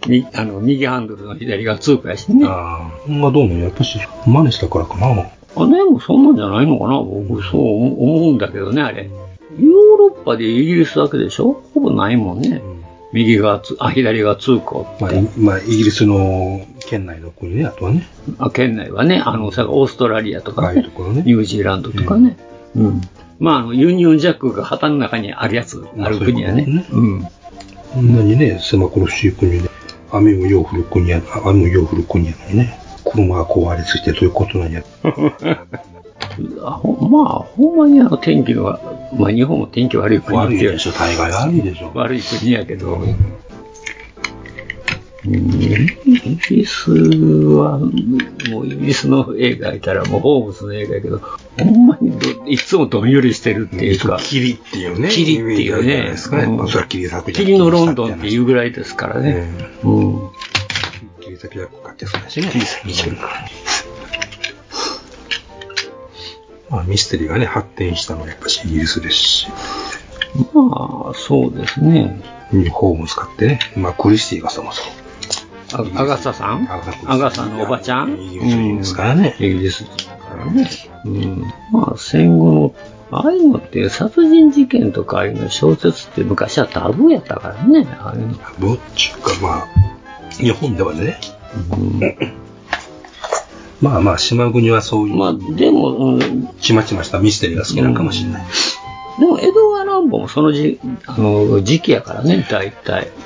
[0.08, 2.46] みあの右ハンドルの左がツークやしね。
[2.48, 3.12] ああ。
[3.12, 5.08] まあどうも、やっぱし、真似したからかな。
[5.56, 9.10] あ、でもそんなんじゃないのかな僕そう思うんだけどね、あれ。
[9.60, 11.62] ヨーロッパでイギリスだけでしょ？
[11.74, 12.62] ほぼないもんね。
[13.12, 14.86] 右がつ、あ、左が通行。
[14.99, 18.07] まあ、いまあ、イギリスの県内の国ね、あとはね。
[18.38, 22.38] あ県内はね、あの、さオーストラリアとか、ね、ニュージーランドとかね。
[22.76, 23.01] うん。
[23.39, 26.86] まあ、あの、ユニオンジャックが旗の中にあるやつ、ある国やね。
[26.91, 27.28] うん。
[27.93, 29.70] こんなにね、狭苦しい国で、
[30.12, 34.84] 雨をよう降る国や、雨をよう降る国やのにね、車が壊れついてどういうことなんや。
[36.62, 38.80] あほまあ、ほんまにあの天気が、
[39.18, 41.92] まあ日本も天気悪い国悪いでしょ、大概悪いでしょ。
[41.94, 43.16] 悪い国やけど、うん
[45.26, 55.10] イギリスは、もうイギリスの映画いたらもうホームズの映画やけど、ほんまにどいつもどんよりしてるっていうか、霧っていうね。
[55.10, 56.44] 霧っていうねですかね。
[56.44, 59.50] うんまあそれは霧のロンドンっていうぐらいですからね。
[59.84, 60.30] うん。
[61.20, 62.48] 霧先がかかってそうだしね。
[62.48, 63.30] 霧先してるか。
[66.70, 69.47] まあミステリーがね、発展したのはやっぱしイギリスですし。
[70.53, 72.22] まあ、そうですね。
[72.72, 73.59] ホーム使ってね。
[73.76, 74.91] まあクリスティがそもそも。
[75.72, 76.67] あアガサさん？
[77.07, 78.13] アガサのおばちゃん？
[78.20, 79.36] イギリスですからね。
[79.39, 79.91] イギリスか
[80.36, 80.70] らね。
[81.05, 81.43] うん。
[81.72, 82.76] まあ、戦後の、
[83.11, 87.88] ああいうのって殺人事件とかああいうの小説って昔はタブーやったからね。
[87.99, 88.36] ああいうの。
[88.36, 89.67] タブーっていうかまあ、
[90.34, 91.20] 日本ではね。
[93.82, 95.16] まあまあ、島国はそういう。
[95.16, 98.46] まあ、でも、うん、ちまちましたミステリーが好きなのかもしれない。
[99.20, 103.10] でも、エドガー・ランボもそのじあの時期やからね、大体。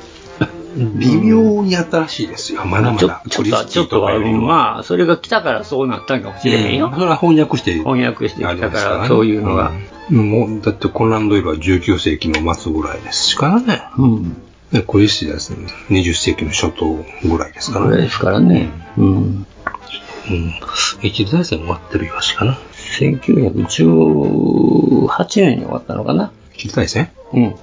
[0.76, 2.66] 微妙に新しいですよ。
[2.66, 3.22] まだまだ。
[3.30, 6.92] ちょちょっと、ちょっとは、まあ、それが来たからそうなったんかもしれへんよ。
[6.94, 7.74] それは翻訳して。
[7.74, 9.72] 翻訳してきたから、そういうのが。
[10.10, 13.84] もう、だってコナンドイルは19世紀の末ぐらいですからね。
[13.98, 14.38] うん。
[14.72, 15.68] でクリスティですね。
[15.90, 17.92] 20世紀の初頭ぐらいですからね。
[17.92, 18.70] ぐらいですからね。
[18.98, 19.48] うん。
[20.30, 20.54] うん。
[21.02, 22.58] 一次大戦終わってるよしかな。
[23.00, 26.32] 1918年に終わったのかな。
[26.54, 27.12] 一次大戦？
[27.34, 27.56] うん。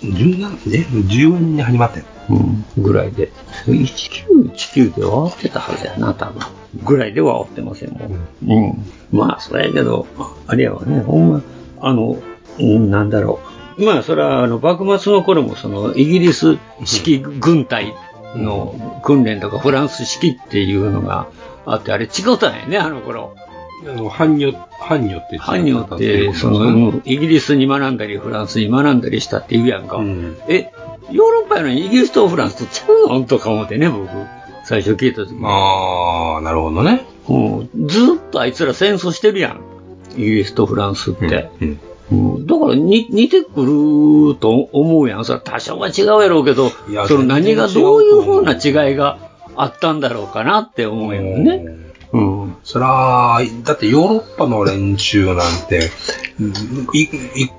[0.00, 2.34] 17で14年に始まってんう
[2.80, 2.82] ん。
[2.82, 3.30] ぐらいで。
[3.66, 6.42] 1919で終わってたはずやな、多分。
[6.84, 8.28] ぐらいでは終わってませんもん。
[8.46, 8.84] うん。
[9.10, 10.06] まあ、それやけど、
[10.46, 11.42] あれやわね、ほんま、
[11.80, 12.16] あの、
[12.58, 13.40] うんなんだろ
[13.78, 13.84] う。
[13.84, 17.94] まあ、それは、あの、幕末の頃も、その、イギリス式軍隊
[18.36, 21.26] の訓練とか、フランス式っていうのが
[21.66, 23.34] あって、あれ違ったんやね、あの頃。
[23.84, 25.38] あの、藩によ藩によって。
[25.38, 30.00] 藩によって、その、イギリスに学んだり、フランスに学んだりしたって言うやんか。
[30.48, 30.70] え、
[31.10, 33.24] ヨーロッパやのにイギリスとフランスとちゃうの？
[33.26, 34.08] とか思ってね、僕。
[34.64, 37.04] 最初聞いた時ああ、なるほどね。
[37.28, 37.88] うん。
[37.88, 39.60] ずっとあいつら戦争してるやん。
[40.16, 41.50] イギリスとフランスって。
[41.60, 41.80] うん
[42.46, 45.24] だからに似てくると思うやん。
[45.24, 51.64] それは多少は違うやろうけど、やその何がどういう風な違いがあったんだろうかなって思うよね。
[52.12, 52.56] うん。
[52.62, 55.90] そら、だってヨーロッパの連中なんて、
[56.92, 57.08] い、い、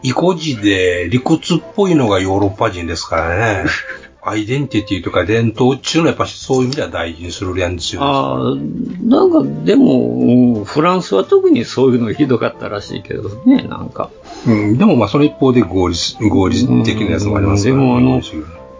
[0.03, 3.69] 意固地で理屈っぽいのがヨーロッパ人ですからね。
[4.25, 8.01] アイデンティティとか伝統っていうのはやっぱしそういう意味では大事にするやんですよ。
[8.01, 8.55] ああ、
[9.03, 14.11] なんかでも、うんフランスは特にそういうのひどかったらしいけどね、なんか。
[14.47, 15.95] うん、でもまあその一方で合理、
[16.29, 18.21] 合理的なやつもありますからでもあの、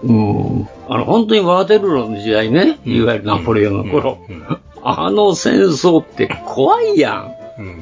[0.03, 4.19] うん、あの、本当にワーテルローの時代ね、いわゆるナポレオンの頃、
[4.83, 7.35] あの戦争って怖いやん。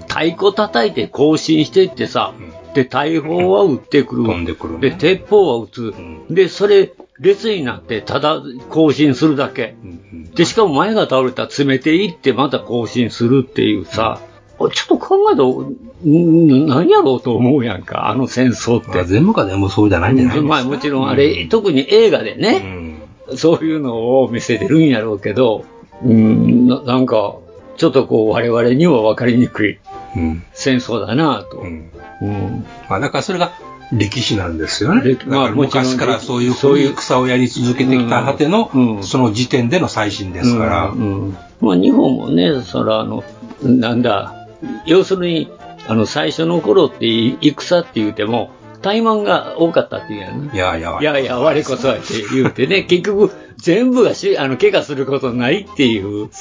[0.08, 2.34] 太鼓叩いて行進していってさ、
[2.74, 4.24] で、大砲は撃ってくる。
[4.24, 5.94] 飛んでくる、で、鉄砲は撃つ。
[6.30, 9.76] で、それ、列になって、ただ行進するだけ。
[10.36, 14.20] で、しかも前が倒れたら詰めていって、また行進するっていうさ、
[14.70, 19.04] ちょっと考えたら、ん何やろうと思うやんか、あの戦争って。
[19.06, 20.50] 全部が全部そうじゃないんじゃないですか。
[20.50, 22.98] まあもちろんあれ、特に映画でね、
[23.36, 25.66] そういうのを見せてるんやろうけど、
[26.04, 27.36] うん、ななんか、
[27.78, 29.80] ちょっとこう我々には分かりにくい
[30.54, 31.58] 戦争だなと。
[31.60, 32.66] うん。
[32.90, 33.52] まあだからそれが
[33.92, 35.02] 歴史なんですよね。
[35.04, 40.86] 歴まあだから昔からそういうそういう草をやり続けてきた果ての、その時点での最新ですから。
[40.90, 41.00] うん。
[41.00, 41.38] うん。
[41.60, 43.24] まあ、日本もね、そら、あの、
[43.64, 44.41] なんだ、
[44.86, 45.52] 要するに、
[45.88, 47.06] あの、最初の頃って、
[47.42, 48.52] 戦って言うても、
[48.82, 50.52] 怠慢が多かったっていうやんね。
[50.54, 56.32] いやいや、いやいや、我こそはって言うてね、 結局、全部がし、あの、怪我することないっていう考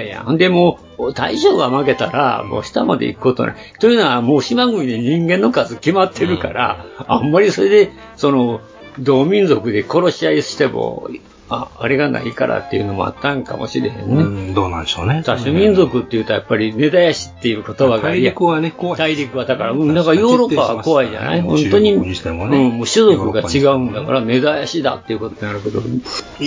[0.00, 0.38] えやん。
[0.38, 0.78] でも、
[1.14, 3.56] 大将が負けたら、もう下まで行くことない。
[3.80, 8.60] というのは、もう島国で人間の数決まってるから、あんまりそれで、その、
[8.98, 11.10] 同民族で殺し合いしても、
[11.48, 14.02] あ、あれがないからっていうのもあったんかもしれへんね。
[14.04, 15.22] うん、どうなんでしょうね。
[15.24, 18.98] 多種民族っていうとやっぱり根絶やしっていう言葉が大陸はね、怖い。
[18.98, 21.42] 大陸はだから、うん、だからヨーロッパは怖いじゃない？
[21.42, 25.80] 本当に、ねうん、もう種族が違うんだから、根絶やしだっていうことになるけど、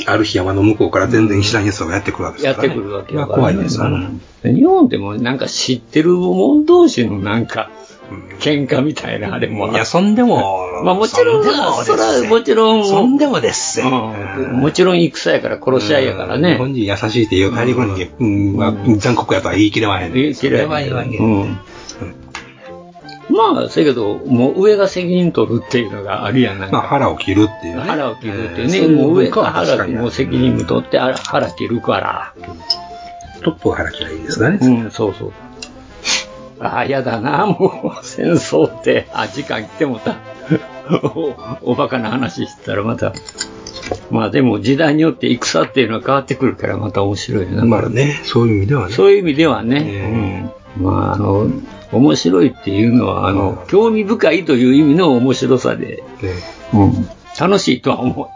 [0.06, 2.70] ある日山の向こうから全然知らん奴がやってくるわけですから、ね。
[2.70, 4.10] やってくるわけだから、怖いですよね。
[4.44, 7.72] 日本でもなんか知ってる者同士のなんか、
[8.40, 9.72] 喧嘩みたいなあれも。
[9.72, 13.82] いや、そんでも、まあもちろん、そんでもですそら、もちろん、そんでもです。
[13.82, 16.54] うんもちろん戦やから殺し合いやからね。
[16.54, 20.14] 日本人優しいっていう大陸人間、うんまあ残酷やとは言い切れまへん。
[20.14, 21.60] 言い切れそは言わへんうん
[23.30, 26.78] まあ、せやけど、もう上が責任取るっていうのがあるやん、なんか。
[26.78, 27.82] まあ腹を切るっていうね。
[27.84, 28.96] 腹を切るっていうね。
[28.96, 32.34] もう上が腹もう責任も取って、腹切るから。
[33.44, 34.58] トップは腹切りゃいいんですかね。
[34.60, 35.34] うん、そうそう。
[36.60, 39.08] ああ、やだな、もう、戦争って。
[39.14, 40.18] あ、時間来てもた。
[41.04, 43.14] おおバカな話してたらまた。
[44.12, 47.66] まあでも時代によって戦っていうのは変わってくるからまた面白いな。
[47.66, 48.94] まあね、そういう意味ではね。
[48.94, 50.52] そういう意味ではね。
[50.78, 50.84] うん。
[50.84, 51.50] まああの、
[51.92, 56.04] 面白いっていうのは、あの、興味深いという意味の面白さで、
[56.74, 57.08] うん。
[57.40, 58.28] 楽しいとは思う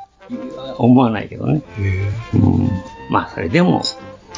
[0.78, 1.62] 思わないけどね。
[2.34, 2.70] うん。
[3.10, 3.84] まあそれでも、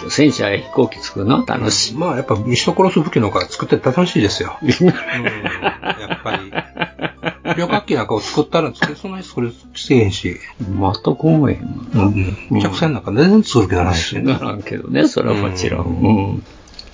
[0.09, 1.95] 戦車や飛行機作るのは楽しい。
[1.95, 4.57] まあやっぱ人殺す武器の方が作ってて楽しいですよ。
[4.61, 4.91] うん、や
[6.15, 6.51] っぱり。
[7.57, 10.37] 旅客機なんかを作ったら作れそんなに作れせえへんし。
[10.59, 12.37] 全く思えへんもん。
[12.51, 12.61] うん。
[12.61, 16.43] 客船なんか全然作る気がないしならんけどね、それはもちろん。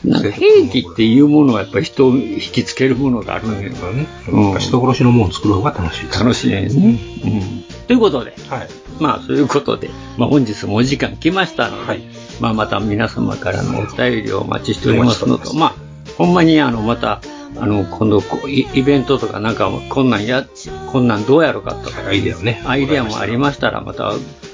[0.03, 0.11] うん。
[0.11, 4.07] なんか兵器っていうものはやっぱり人を引きつけるものがあるんだけどね。
[4.29, 4.59] うん。
[4.59, 6.99] 人殺しのものを作る方が楽しい楽しいですね。
[7.23, 7.63] うん。
[7.87, 8.67] ということで、はい。
[8.99, 12.01] まあ、そういうことで、まあ、本日もお時間来ましたので、
[12.39, 15.75] まあ、また皆様からのお便りをお待ちしておりますのと、まあ、
[16.17, 17.21] ほんまに、あの、また、
[17.57, 20.45] あの、今度イイベントとかなんか、こんなんや、
[20.91, 22.61] こんなんどうやろうかとか、アイデアね。
[22.65, 24.13] アイデアもありましたら、また、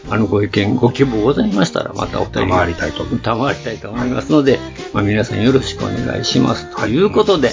[0.09, 2.51] あの、ご意見、ご希望ございましたら、またお便り。
[2.51, 3.05] 賜りたいと。
[3.05, 4.59] 賜りたいと思いますので、
[4.93, 6.75] まあ、皆さんよろしくお願いします。
[6.75, 7.51] ということで、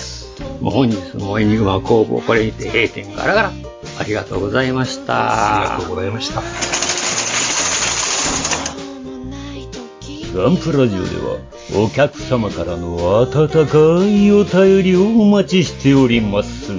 [0.61, 3.53] もう本日もエニグマ工房、これにて閉店ガラガラ。
[3.99, 5.63] ありがとうございました。
[5.63, 6.94] ありがとうございました。
[10.35, 11.39] ガンプラジオでは
[11.81, 16.73] お客様からの温かいお便りをお待ちしております。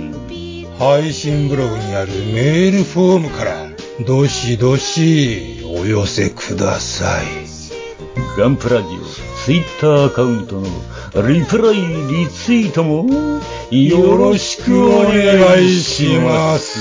[0.77, 3.69] 配信ブログにあるメールフォームから、
[4.05, 7.27] どしどしお寄せください。
[8.37, 8.89] ガンプラジオ
[9.45, 10.67] ツイッターアカウントの
[11.25, 13.05] リプライリツイートも
[13.71, 16.77] よろしくお願いします。